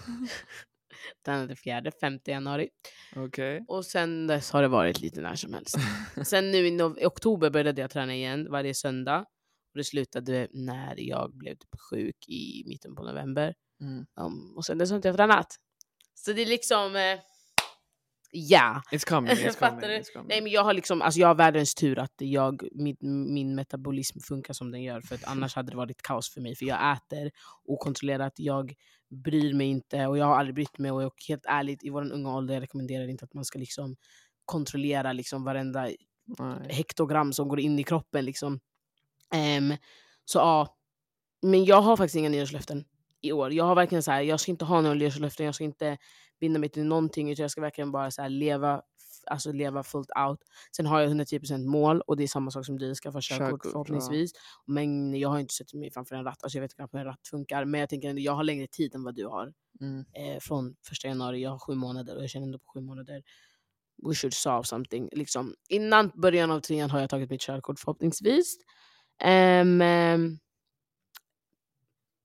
tränade 1.24 1.56
fjärde, 1.56 1.90
femte 1.90 2.30
januari. 2.30 2.68
Okej. 3.16 3.64
Och 3.68 3.86
sen 3.86 4.26
dess 4.26 4.50
har 4.50 4.62
det 4.62 4.68
varit 4.68 5.00
lite 5.00 5.20
när 5.20 5.34
som 5.34 5.54
helst. 5.54 5.76
Sen 6.24 6.50
nu 6.50 6.66
i 6.66 6.82
oktober 7.06 7.50
började 7.50 7.80
jag 7.80 7.90
träna 7.90 8.14
igen 8.14 8.50
varje 8.50 8.74
söndag. 8.74 9.24
Och 9.72 9.78
det 9.78 9.84
slutade 9.84 10.48
när 10.52 11.00
jag 11.00 11.30
blev 11.34 11.54
typ 11.54 11.80
sjuk 11.90 12.28
i 12.28 12.62
mitten 12.66 12.94
på 12.94 13.02
november. 13.02 13.54
Mm. 13.80 14.06
Um, 14.20 14.56
och 14.56 14.64
sen 14.64 14.78
dess 14.78 14.90
har 14.90 14.96
inte 14.96 15.08
jag 15.08 15.16
tränat. 15.16 15.56
Så 16.14 16.32
det 16.32 16.42
är 16.42 16.46
liksom... 16.46 16.96
Eh, 16.96 17.18
ja. 18.30 18.82
It's 18.92 19.08
coming, 19.08 19.32
it's 19.32 19.58
coming. 19.70 19.90
It's 19.90 20.12
coming. 20.12 20.28
Nej 20.28 20.40
men 20.40 20.52
jag 20.52 20.64
har 20.64 20.74
liksom, 20.74 21.02
alltså 21.02 21.20
jag 21.20 21.28
har 21.28 21.34
världens 21.34 21.74
tur 21.74 21.98
att 21.98 22.14
jag, 22.18 22.68
min, 22.72 22.96
min 23.34 23.54
metabolism 23.54 24.18
funkar 24.20 24.54
som 24.54 24.70
den 24.70 24.82
gör. 24.82 25.00
För 25.00 25.14
att 25.14 25.24
annars 25.24 25.54
hade 25.54 25.70
det 25.70 25.76
varit 25.76 26.02
kaos 26.02 26.34
för 26.34 26.40
mig. 26.40 26.56
För 26.56 26.66
jag 26.66 26.92
äter 26.92 27.30
okontrollerat, 27.64 28.32
jag 28.36 28.74
bryr 29.24 29.54
mig 29.54 29.66
inte 29.66 30.06
och 30.06 30.18
jag 30.18 30.26
har 30.26 30.36
aldrig 30.36 30.54
brytt 30.54 30.78
mig. 30.78 30.90
Och 30.90 31.14
helt 31.28 31.46
ärligt, 31.46 31.84
i 31.84 31.90
vår 31.90 32.12
unga 32.12 32.36
ålder 32.36 32.54
jag 32.54 32.62
rekommenderar 32.62 33.08
inte 33.08 33.24
att 33.24 33.34
man 33.34 33.44
ska 33.44 33.58
liksom 33.58 33.96
kontrollera 34.44 35.12
liksom 35.12 35.44
varenda 35.44 35.80
Nej. 36.38 36.68
hektogram 36.68 37.32
som 37.32 37.48
går 37.48 37.60
in 37.60 37.78
i 37.78 37.84
kroppen. 37.84 38.24
Liksom. 38.24 38.60
Ehm, 39.34 39.74
så 40.24 40.38
ja, 40.38 40.76
men 41.42 41.64
jag 41.64 41.82
har 41.82 41.96
faktiskt 41.96 42.16
inga 42.16 42.28
nyårslöften 42.28 42.84
i 43.20 43.32
år. 43.32 43.52
Jag 43.52 43.64
har 43.64 43.74
verkligen 43.74 44.02
så 44.02 44.10
här, 44.10 44.22
jag 44.22 44.40
ska 44.40 44.50
inte 44.50 44.64
ha 44.64 44.80
några 44.80 44.94
nyårslöften, 44.94 45.46
jag 45.46 45.54
ska 45.54 45.64
inte 45.64 45.98
binda 46.40 46.58
mig 46.58 46.68
till 46.68 46.84
någonting 46.84 47.30
utan 47.30 47.42
jag 47.42 47.50
ska 47.50 47.60
verkligen 47.60 47.92
bara 47.92 48.10
så 48.10 48.22
här, 48.22 48.28
leva, 48.28 48.82
alltså 49.26 49.52
leva 49.52 49.82
fullt 49.82 50.10
out. 50.28 50.38
Sen 50.76 50.86
har 50.86 51.00
jag 51.00 51.10
110% 51.10 51.66
mål 51.66 52.00
och 52.00 52.16
det 52.16 52.22
är 52.22 52.28
samma 52.28 52.50
sak 52.50 52.66
som 52.66 52.78
du, 52.78 52.94
skaffa 52.94 53.20
körkort 53.20 53.46
Körkort, 53.46 53.60
ja. 53.64 53.70
förhoppningsvis. 53.70 54.32
Men 54.66 55.14
jag 55.14 55.28
har 55.28 55.38
inte 55.38 55.54
sett 55.54 55.74
mig 55.74 55.90
framför 55.90 56.16
en 56.16 56.24
ratt, 56.24 56.42
alltså 56.42 56.58
jag 56.58 56.62
vet 56.62 56.74
knappt 56.74 56.94
hur 56.94 56.98
en 56.98 57.06
ratt 57.06 57.28
funkar. 57.30 57.64
Men 57.64 57.80
jag 57.80 57.88
tänker 57.88 58.18
jag 58.18 58.32
har 58.32 58.44
längre 58.44 58.66
tid 58.66 58.94
än 58.94 59.04
vad 59.04 59.14
du 59.14 59.26
har. 59.26 59.52
Mm. 59.80 60.04
Eh, 60.14 60.40
från 60.40 60.76
första 60.82 61.08
januari, 61.08 61.42
jag 61.42 61.50
har 61.50 61.58
sju 61.58 61.74
månader 61.74 62.16
och 62.16 62.22
jag 62.22 62.30
känner 62.30 62.46
ändå 62.46 62.58
på 62.58 62.68
sju 62.74 62.80
månader 62.80 63.22
we 64.08 64.14
should 64.14 64.34
solve 64.34 64.64
something. 64.64 65.08
Liksom. 65.12 65.54
Innan 65.68 66.12
början 66.14 66.50
av 66.50 66.60
trean 66.60 66.90
har 66.90 67.00
jag 67.00 67.10
tagit 67.10 67.30
mitt 67.30 67.40
körkort 67.40 67.78
förhoppningsvis. 67.78 68.56
Ehm, 69.20 69.80
ehm, 69.82 70.38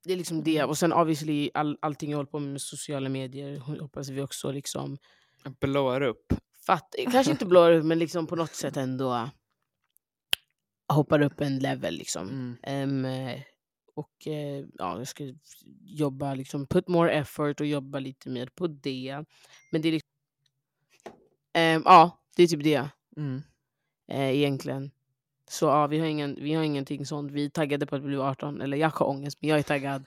det 0.04 0.14
är 0.14 0.18
liksom 0.18 0.44
det. 0.44 0.64
Och 0.64 0.78
sen 0.78 0.94
obviously 0.94 1.50
all, 1.54 1.78
allting 1.82 2.12
jag 2.12 2.18
håller 2.18 2.30
på 2.32 2.40
med, 2.40 2.52
med 2.52 2.62
sociala 2.62 3.10
medier 3.10 3.58
hoppas 3.60 4.10
vi 4.10 4.22
också 4.22 4.52
liksom 4.52 4.98
Blåar 5.60 6.02
upp. 6.02 6.34
fatt, 6.66 6.96
kanske 7.12 7.32
inte 7.32 7.46
blår 7.46 7.72
upp 7.72 7.86
men 7.86 8.00
liksom 8.00 8.28
på 8.28 8.36
något 8.36 8.56
sätt 8.56 8.78
ändå 8.78 9.30
hoppar 10.94 11.22
upp 11.22 11.42
en 11.42 11.60
level 11.60 11.94
liksom. 11.96 12.58
Mm. 12.64 13.06
Eh, 13.06 13.42
och 13.96 14.28
eh, 14.28 14.66
ja, 14.74 14.98
jag 14.98 15.08
ska 15.08 15.34
jobba, 15.86 16.34
liksom, 16.34 16.68
put 16.68 16.88
more 16.88 17.12
effort 17.12 17.60
och 17.60 17.66
jobba 17.68 18.00
lite 18.00 18.30
mer 18.30 18.48
på 18.56 18.68
det. 18.68 19.26
Men 19.72 19.82
det 19.82 19.88
är 19.88 19.92
liksom, 19.92 20.10
Ehm, 21.54 21.82
ja, 21.86 22.20
det 22.36 22.44
är 22.44 22.48
typ 22.48 22.64
det 22.64 22.90
Mm. 23.18 23.42
eh, 24.08 24.30
egentligen. 24.36 24.92
Så 25.50 25.66
ja, 25.66 25.88
vi 25.88 26.00
har, 26.00 26.08
ingen, 26.08 26.36
vi 26.42 26.54
har 26.54 26.64
ingenting 26.64 27.06
sånt. 27.06 27.32
Vi 27.32 27.46
är 27.46 27.50
taggade 27.50 27.86
på 27.86 27.96
att 27.96 28.04
bli 28.04 28.18
18, 28.18 28.62
eller 28.62 28.78
jag 28.78 28.90
har 28.90 29.08
ångest, 29.08 29.38
men 29.42 29.50
jag 29.50 29.60
är 29.60 29.64
taggad. 29.64 30.06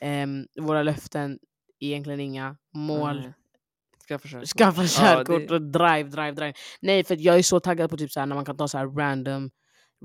Ehm, 0.00 0.46
våra 0.60 0.82
löften, 0.82 1.38
egentligen 1.80 2.20
inga. 2.20 2.56
Mål, 2.74 3.16
Nej. 3.20 3.32
Skaffa 4.08 4.28
körkort. 4.28 4.48
skaffa 4.48 4.82
Ja, 4.82 4.88
körkort 4.88 5.48
det- 5.48 5.54
och 5.54 5.62
drive, 5.62 6.02
drive, 6.10 6.32
drive. 6.32 6.52
Nej, 6.80 7.04
för 7.04 7.16
jag 7.20 7.38
är 7.38 7.42
så 7.42 7.60
taggad 7.60 7.90
på 7.90 7.96
typ 7.96 8.10
så 8.12 8.20
här, 8.20 8.26
när 8.26 8.34
man 8.34 8.44
kan 8.44 8.56
ta 8.56 8.68
så 8.68 8.78
här 8.78 8.86
random 8.86 9.50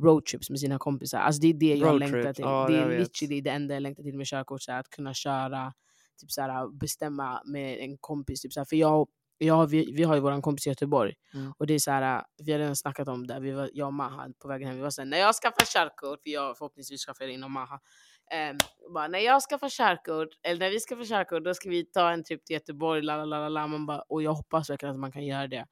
roadtrips 0.02 0.50
med 0.50 0.60
sina 0.60 0.78
kompisar. 0.80 1.20
Alltså 1.20 1.42
det 1.42 1.48
är 1.48 1.54
det 1.54 1.76
jag 1.76 1.90
Roadtrip, 1.94 2.12
längtar 2.14 2.34
till. 2.34 2.44
ja, 2.46 2.68
det 2.70 2.78
är 2.78 3.00
literally 3.00 3.42
det 3.42 3.50
enda 3.50 3.74
jag 3.74 3.84
längtar 3.84 4.04
till 4.04 4.18
med 4.18 4.26
körkort. 4.28 4.62
Så 4.62 4.72
här, 4.72 4.80
att 4.80 4.90
kunna 4.90 5.14
köra, 5.14 5.74
typ 6.22 6.32
så 6.32 6.42
här, 6.42 6.78
bestämma 6.80 7.42
med 7.46 7.80
en 7.80 7.98
kompis. 7.98 8.42
Typ 8.42 8.54
så 8.54 8.60
här, 8.60 8.66
för 8.66 8.76
jag, 8.76 9.08
jag, 9.46 9.68
vi, 9.68 9.92
vi 9.92 10.04
har 10.04 10.16
ju 10.16 10.22
vår 10.22 10.42
kompis 10.42 10.68
i 10.68 10.70
Göteborg. 10.70 11.14
Mm. 11.34 11.54
Och 11.58 11.68
det 11.68 11.74
är 11.74 11.80
så 11.80 11.92
här, 11.92 12.24
vi 12.44 12.52
har 12.52 12.60
redan 12.60 12.76
snackat 12.76 13.08
om 13.08 13.28
det. 13.28 13.40
Vi 13.40 13.52
var, 13.52 13.70
jag 13.74 13.88
och 13.88 13.94
Maha 13.94 14.30
på 14.40 14.48
vägen 14.48 14.68
hem. 14.68 14.76
Vi 14.78 14.84
var 14.84 14.90
såhär, 14.90 15.06
när 15.06 15.18
jag 15.18 15.36
skaffar 15.36 15.66
körkort, 15.66 16.24
för 16.24 16.30
jag 16.30 16.58
förhoppningsvis 16.58 17.06
skaffar 17.06 17.26
det 17.26 17.34
inom 17.34 17.52
Maha. 17.52 17.80
Um, 18.52 18.58
bara, 18.94 19.08
när 19.08 19.20
jag 19.20 19.42
skaffar 19.42 19.70
körkort, 19.70 20.30
eller 20.44 20.60
när 20.60 20.70
vi 20.70 20.80
skaffar 20.80 21.06
körkort, 21.06 21.44
då 21.44 21.54
ska 21.54 21.70
vi 21.70 21.86
ta 21.86 22.12
en 22.12 22.24
trip 22.24 22.46
till 22.46 22.54
Göteborg. 22.54 23.02
Lalalala. 23.02 23.68
Man 23.68 23.86
bara, 23.86 24.02
och 24.02 24.24
jag 24.24 24.34
hoppas 24.34 24.70
verkligen 24.70 24.96
att 24.96 25.00
man 25.00 25.12
kan 25.12 25.26
göra 25.26 25.48
det. 25.48 25.66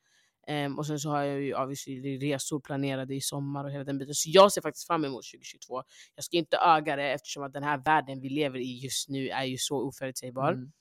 Ehm, 0.47 0.77
och 0.77 0.87
sen 0.87 0.99
så 0.99 1.09
har 1.09 1.23
jag 1.23 1.41
ju 1.41 1.55
obviously 1.55 2.17
resor 2.17 2.59
planerade 2.59 3.15
i 3.15 3.21
sommar 3.21 3.65
och 3.65 3.71
hela 3.71 3.83
den 3.83 3.97
biten. 3.97 4.15
Så 4.15 4.29
jag 4.29 4.51
ser 4.51 4.61
faktiskt 4.61 4.87
fram 4.87 5.05
emot 5.05 5.23
2022. 5.31 5.83
Jag 6.15 6.23
ska 6.23 6.37
inte 6.37 6.57
öga 6.57 6.95
det 6.95 7.11
eftersom 7.11 7.43
att 7.43 7.53
den 7.53 7.63
här 7.63 7.77
världen 7.85 8.21
vi 8.21 8.29
lever 8.29 8.59
i 8.59 8.79
just 8.83 9.09
nu 9.09 9.29
är 9.29 9.43
ju 9.43 9.57
så 9.57 9.87
oförutsägbar. 9.87 10.51
Mm. 10.51 10.71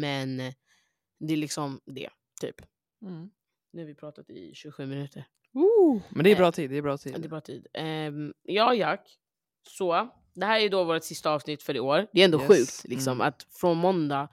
Men 0.00 0.52
det 1.20 1.32
är 1.32 1.36
liksom 1.36 1.80
det, 1.86 2.10
typ. 2.40 2.56
Mm. 3.02 3.30
Nu 3.72 3.80
har 3.80 3.86
vi 3.86 3.94
pratat 3.94 4.30
i 4.30 4.54
27 4.54 4.86
minuter. 4.86 5.26
Men 6.10 6.24
det 6.24 6.30
är 6.30 6.34
Eh, 6.34 6.38
bra 6.38 6.52
tid. 6.52 6.70
Det 6.70 6.76
är 6.76 6.82
bra 6.82 6.98
tid. 6.98 7.12
Det 7.14 7.24
är 7.24 7.28
bra 7.28 7.40
tid. 7.40 7.66
Um, 7.78 8.34
ja, 8.42 8.74
Jack. 8.74 9.18
Så, 9.68 10.08
det 10.34 10.46
här 10.46 10.60
är 10.60 10.68
då 10.68 10.84
vårt 10.84 11.04
sista 11.04 11.30
avsnitt 11.30 11.62
för 11.62 11.76
i 11.76 11.80
år. 11.80 12.06
Det 12.12 12.20
är 12.20 12.24
ändå 12.24 12.38
Yes. 12.40 12.48
sjukt 12.48 12.88
liksom, 12.88 13.12
Mm. 13.12 13.26
att 13.26 13.46
från 13.50 13.76
måndag 13.78 14.28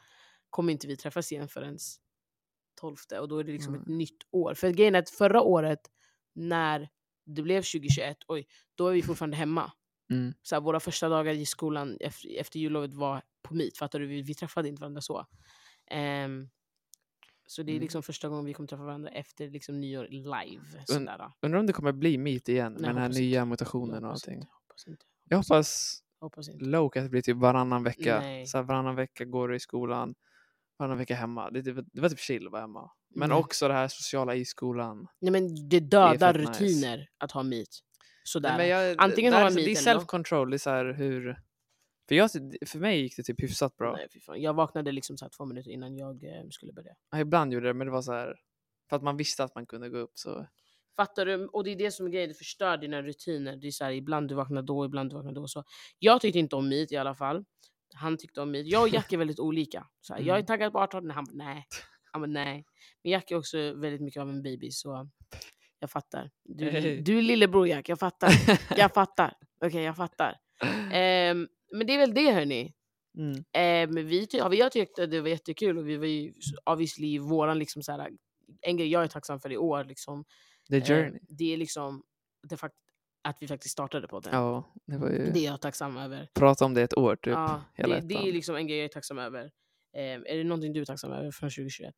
kommer 0.49 0.73
inte 0.73 0.87
vi 0.87 0.97
träffas 0.97 1.31
igen 1.31 1.47
förrän 1.47 1.77
12 2.81 2.95
och 3.21 3.27
då 3.27 3.37
är 3.39 3.43
det 3.43 3.51
liksom 3.51 3.75
ett 3.75 3.85
Mm. 3.87 3.97
nytt 3.97 4.17
år. 4.31 4.53
För 4.53 4.69
grejen 4.71 4.95
är 4.95 4.99
att 4.99 5.09
förra 5.09 5.41
året 5.41 5.79
när 6.35 6.89
det 7.25 7.41
blev 7.41 7.61
2021, 7.61 8.17
oj, 8.27 8.47
då 8.75 8.83
var 8.83 8.91
vi 8.91 9.01
fortfarande 9.01 9.37
hemma. 9.37 9.71
Mm. 10.11 10.33
Så 10.43 10.55
här, 10.55 10.61
våra 10.61 10.79
första 10.79 11.09
dagar 11.09 11.33
i 11.33 11.45
skolan 11.45 11.97
efter, 11.99 12.39
efter 12.39 12.59
jullovet 12.59 12.93
var 12.93 13.21
på 13.41 13.53
meet. 13.55 13.77
Fattar 13.77 13.99
du? 13.99 14.07
Vi, 14.07 14.21
vi 14.21 14.33
träffade 14.35 14.67
inte 14.69 14.79
varandra 14.81 15.01
så. 15.01 15.25
Ehm, 15.91 16.49
så 17.49 17.63
det 17.63 17.71
är 17.71 17.73
Mm. 17.73 17.81
liksom 17.81 18.03
första 18.03 18.29
gången 18.29 18.45
vi 18.45 18.53
kommer 18.53 18.67
träffa 18.67 18.83
varandra 18.83 19.09
efter 19.09 19.49
liksom 19.49 19.79
nyår 19.81 20.07
live. 20.09 20.63
Sådär. 20.85 21.31
Undrar 21.41 21.59
om 21.59 21.65
det 21.65 21.73
kommer 21.73 21.91
bli 21.91 22.17
meet 22.17 22.49
igen 22.49 22.71
Nej, 22.73 22.81
med 22.81 22.89
den 22.89 22.97
här 22.97 23.09
nya 23.09 23.41
inte. 23.41 23.49
mutationen 23.49 24.03
och 24.05 24.11
allting. 24.11 24.33
inte, 24.33 24.47
hoppas 24.67 24.87
inte. 24.87 25.05
Jag 25.29 25.37
hoppas 25.37 26.01
inte, 26.19 26.25
hoppas 26.25 26.47
hoppas. 26.49 26.61
Loke 26.67 26.99
att 26.99 27.05
det 27.05 27.09
blir 27.09 27.21
typ 27.21 27.37
varannan 27.37 27.83
vecka. 27.83 28.19
Nej. 28.19 28.45
Så 28.47 28.57
här, 28.57 28.63
varannan 28.63 28.95
vecka 28.95 29.25
går 29.25 29.47
du 29.47 29.55
i 29.55 29.59
skolan, 29.59 30.15
varannan 30.79 30.97
vecka 30.97 31.15
hemma. 31.15 31.49
Det, 31.51 31.61
det, 31.61 31.73
det 31.93 32.01
var 32.01 32.09
typ 32.09 32.19
chill 32.19 32.45
att 32.45 32.51
vara 32.51 32.61
hemma. 32.61 32.91
Men 33.15 33.29
Nej. 33.29 33.37
också 33.37 33.67
det 33.67 33.73
här 33.73 33.87
sociala 33.87 34.35
i 34.35 34.45
skolan. 34.45 35.07
Nej, 35.21 35.31
men 35.31 35.69
det 35.69 35.79
dödar 35.79 36.33
fett 36.33 36.47
nice. 36.49 36.51
rutiner 36.63 37.09
att 37.17 37.31
ha 37.31 37.43
meet. 37.43 37.67
Sådär. 38.23 38.57
Nej, 38.57 38.69
jag, 38.69 38.95
Antingen 38.97 39.31
det, 39.31 39.37
har 39.37 39.43
man 39.43 39.51
så- 39.51 39.57
det 39.57 39.63
är 39.63 39.67
meet 39.67 39.87
eller 39.87 39.93
då- 39.93 39.99
self-control. 40.01 40.49
Det 40.49 40.55
är 40.55 40.57
så 40.57 40.69
här 40.69 40.93
hur... 40.93 41.37
För, 42.07 42.15
jag, 42.15 42.31
för 42.65 42.79
mig 42.79 43.01
gick 43.01 43.17
det 43.17 43.23
typ 43.23 43.43
hyfsat 43.43 43.77
bra. 43.77 43.93
Nej, 43.93 44.07
fy 44.13 44.19
fan. 44.19 44.41
Jag 44.41 44.53
vaknade 44.53 44.91
liksom 44.91 45.17
så 45.17 45.25
här 45.25 45.29
två 45.29 45.45
minuter 45.45 45.71
innan 45.71 45.97
jag 45.97 46.23
eh, 46.23 46.43
skulle 46.49 46.73
börja. 46.73 46.95
Ja, 47.11 47.19
ibland 47.19 47.53
gjorde 47.53 47.67
det, 47.67 47.73
men 47.73 47.87
det 47.87 47.91
var 47.93 48.01
så 48.01 48.11
här... 48.13 48.35
För 48.89 48.95
att 48.95 49.03
man 49.03 49.17
visste 49.17 49.43
att 49.43 49.55
man 49.55 49.65
kunde 49.65 49.89
gå 49.89 49.97
upp 49.97 50.11
så... 50.13 50.47
Fattar 50.95 51.25
du? 51.25 51.45
Och 51.47 51.63
det 51.63 51.71
är 51.71 51.75
det 51.75 51.91
som 51.91 52.05
är 52.05 52.09
grejen, 52.11 52.29
det 52.29 52.35
förstör 52.35 52.77
dina 52.77 53.01
rutiner. 53.01 53.55
Det 53.55 53.67
är 53.67 53.71
så 53.71 53.83
här, 53.83 53.91
ibland 53.91 54.27
du 54.29 54.35
vaknar 54.35 54.61
då, 54.61 54.85
ibland 54.85 55.09
du 55.09 55.15
vaknar 55.15 55.31
då. 55.31 55.47
Så 55.47 55.63
jag 55.99 56.21
tyckte 56.21 56.39
inte 56.39 56.55
om 56.55 56.69
meet 56.69 56.91
i 56.91 56.97
alla 56.97 57.15
fall. 57.15 57.45
Han 57.95 58.17
tyckte 58.17 58.41
om 58.41 58.51
meet. 58.51 58.67
Jag 58.67 58.81
och 58.81 58.89
Jack 58.89 59.13
är 59.13 59.17
väldigt 59.17 59.39
olika. 59.39 59.87
Så 60.01 60.13
här, 60.13 60.21
Jag 60.21 60.27
är 60.29 60.39
Mm. 60.39 60.45
taggad 60.45 60.71
på 60.73 60.79
18, 60.79 61.09
han 61.11 61.25
bara 61.25 61.45
nej. 61.45 61.65
Han 62.11 62.21
bara 62.21 62.27
nej. 62.27 62.65
Men 63.03 63.11
Jack 63.11 63.31
är 63.31 63.35
också 63.35 63.57
väldigt 63.73 64.01
mycket 64.01 64.21
av 64.21 64.29
en 64.29 64.43
baby 64.43 64.71
så 64.71 65.09
jag 65.79 65.91
fattar. 65.91 66.31
Du, 66.43 66.71
du 67.01 67.17
är 67.17 67.21
lillebror 67.21 67.67
Jack, 67.67 67.89
jag 67.89 67.99
fattar. 67.99 68.31
Jag 68.77 68.93
fattar. 68.93 69.33
Okej, 69.65 69.83
jag 69.83 69.95
fattar. 69.95 70.35
Ehm, 70.91 71.47
men 71.71 71.87
det 71.87 71.93
är 71.93 71.97
väl 71.97 72.13
det 72.13 72.31
hörni. 72.31 72.73
Mm. 73.17 73.35
Eh, 73.37 73.93
men 73.93 74.07
vi, 74.07 74.27
ja, 74.31 74.47
vi 74.47 74.61
har 74.61 74.69
tyckt 74.69 74.99
att 74.99 75.11
det 75.11 75.21
var 75.21 75.29
jättekul 75.29 75.77
och 75.77 75.89
vi 75.89 75.97
var 75.97 76.05
ju 76.05 76.33
obviously 76.65 77.19
våran 77.19 77.59
liksom 77.59 77.83
så 77.83 77.91
här, 77.91 78.09
en 78.61 78.77
grej 78.77 78.87
jag 78.87 79.03
är 79.03 79.07
tacksam 79.07 79.39
för 79.39 79.51
i 79.51 79.57
år 79.57 79.83
liksom, 79.83 80.25
The 80.69 80.77
eh, 80.77 80.83
journey. 80.83 81.19
det 81.21 81.53
är 81.53 81.57
liksom 81.57 82.03
det 82.49 82.57
fakt 82.57 82.75
att 83.23 83.37
vi 83.39 83.47
faktiskt 83.47 83.71
startade 83.71 84.07
på 84.07 84.19
det. 84.19 84.29
Ja, 84.31 84.73
det 84.85 84.97
var 84.97 85.09
ju... 85.09 85.31
Det 85.31 85.39
är 85.39 85.51
jag 85.51 85.61
tacksam 85.61 85.97
över. 85.97 86.29
Prata 86.33 86.65
om 86.65 86.73
det 86.73 86.81
ett 86.81 86.97
år 86.97 87.15
typ. 87.15 87.33
ja, 87.33 87.61
det, 87.75 87.99
det 88.03 88.15
är 88.15 88.33
liksom 88.33 88.55
en 88.55 88.67
grej 88.67 88.77
jag 88.77 88.85
är 88.85 88.89
tacksam 88.89 89.19
över. 89.19 89.51
Eh, 89.95 90.01
är 90.03 90.37
det 90.37 90.43
någonting 90.43 90.73
du 90.73 90.81
är 90.81 90.85
tacksam 90.85 91.11
över 91.11 91.31
från 91.31 91.49
2021? 91.49 91.93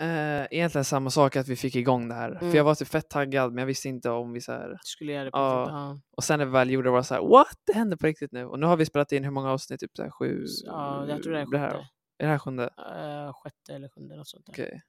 Eh, 0.00 0.46
egentligen 0.50 0.84
samma 0.84 1.10
sak 1.10 1.36
att 1.36 1.48
vi 1.48 1.56
fick 1.56 1.76
igång 1.76 2.08
det 2.08 2.14
här. 2.14 2.30
Mm. 2.30 2.50
För 2.50 2.56
jag 2.56 2.64
var 2.64 2.74
typ 2.74 2.88
fett 2.88 3.08
taggad 3.10 3.52
men 3.52 3.58
jag 3.62 3.66
visste 3.66 3.88
inte 3.88 4.10
om 4.10 4.32
vi 4.32 4.40
så 4.40 4.52
här... 4.52 4.78
Skulle 4.82 5.12
göra 5.12 5.24
det 5.24 5.30
på 5.30 5.38
riktigt? 5.38 5.72
Ja. 5.72 5.98
Och 6.16 6.24
sen 6.24 6.38
när 6.38 6.46
vi 6.46 6.52
väl 6.52 6.70
gjorde 6.70 6.86
det 6.86 6.90
var 6.90 6.98
det 6.98 7.04
så 7.04 7.14
här, 7.14 7.22
what? 7.22 7.58
Det 7.66 7.72
händer 7.72 7.96
på 7.96 8.06
riktigt 8.06 8.32
nu. 8.32 8.44
Och 8.46 8.58
nu 8.58 8.66
har 8.66 8.76
vi 8.76 8.86
spelat 8.86 9.12
in 9.12 9.24
hur 9.24 9.30
många 9.30 9.50
avsnitt? 9.52 9.80
Typ 9.80 9.90
så 9.96 10.02
här, 10.02 10.10
sju? 10.10 10.44
ja, 10.64 11.06
jag 11.08 11.22
tror 11.22 11.32
det 11.32 11.40
är 11.40 11.46
Det 11.50 11.58
här, 11.58 11.74
är 12.18 12.26
det 12.26 12.26
här 12.26 12.38
sjunde? 12.38 12.64
Eh, 12.64 13.32
sjätte 13.34 13.74
eller 13.74 13.88
sjunde, 13.88 14.16
något 14.16 14.28
sånt 14.28 14.46
där. 14.46 14.52
Okej. 14.52 14.82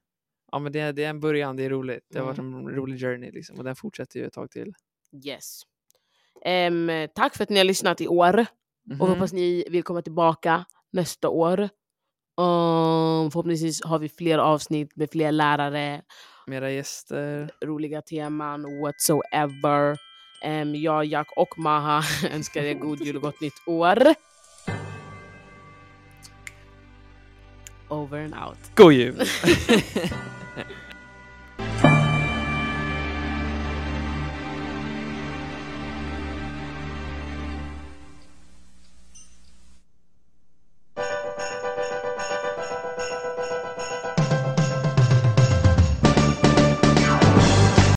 Ja 0.52 0.58
men 0.58 0.72
det, 0.72 0.80
är- 0.80 0.92
det 0.92 1.04
är 1.04 1.10
en 1.10 1.20
början, 1.20 1.56
det 1.56 1.64
är 1.64 1.70
roligt. 1.70 2.06
Det 2.10 2.18
har 2.18 2.26
varit 2.26 2.38
Mm. 2.38 2.66
en 2.66 2.74
rolig 2.74 3.00
journey 3.00 3.30
liksom. 3.30 3.58
Och 3.58 3.64
den 3.64 3.76
fortsätter 3.76 4.20
ju 4.20 4.26
ett 4.26 4.32
tag 4.32 4.50
till. 4.50 4.72
Yes. 5.26 5.60
Ehm, 6.44 6.90
tack 7.14 7.36
för 7.36 7.42
att 7.42 7.50
ni 7.50 7.56
har 7.58 7.64
lyssnat 7.64 8.00
i 8.00 8.08
år. 8.08 8.38
Och 8.38 8.46
Mhm. 8.90 9.00
hoppas 9.00 9.32
ni 9.32 9.64
vill 9.70 9.82
komma 9.82 10.02
tillbaka 10.02 10.64
nästa 10.92 11.28
år. 11.28 11.68
Um, 12.38 13.30
förhoppningsvis 13.30 13.84
har 13.84 13.98
vi 13.98 14.08
fler 14.08 14.38
avsnitt 14.38 14.96
med 14.96 15.10
fler 15.10 15.32
lärare, 15.32 16.02
Mera 16.46 16.70
gäster. 16.70 17.50
roliga 17.64 18.02
teman, 18.02 18.62
whatsoever. 18.80 19.96
Um, 20.44 20.74
jag, 20.74 21.04
Jack 21.04 21.28
och 21.36 21.58
Maha 21.58 22.02
önskar 22.32 22.62
er 22.62 22.74
god 22.74 23.00
jul 23.00 23.16
och 23.16 23.22
gott 23.22 23.40
nytt 23.40 23.62
år. 23.66 23.98
Over 27.88 28.24
and 28.24 28.34
out. 28.34 28.58
God 28.74 28.92
jul! 28.92 29.20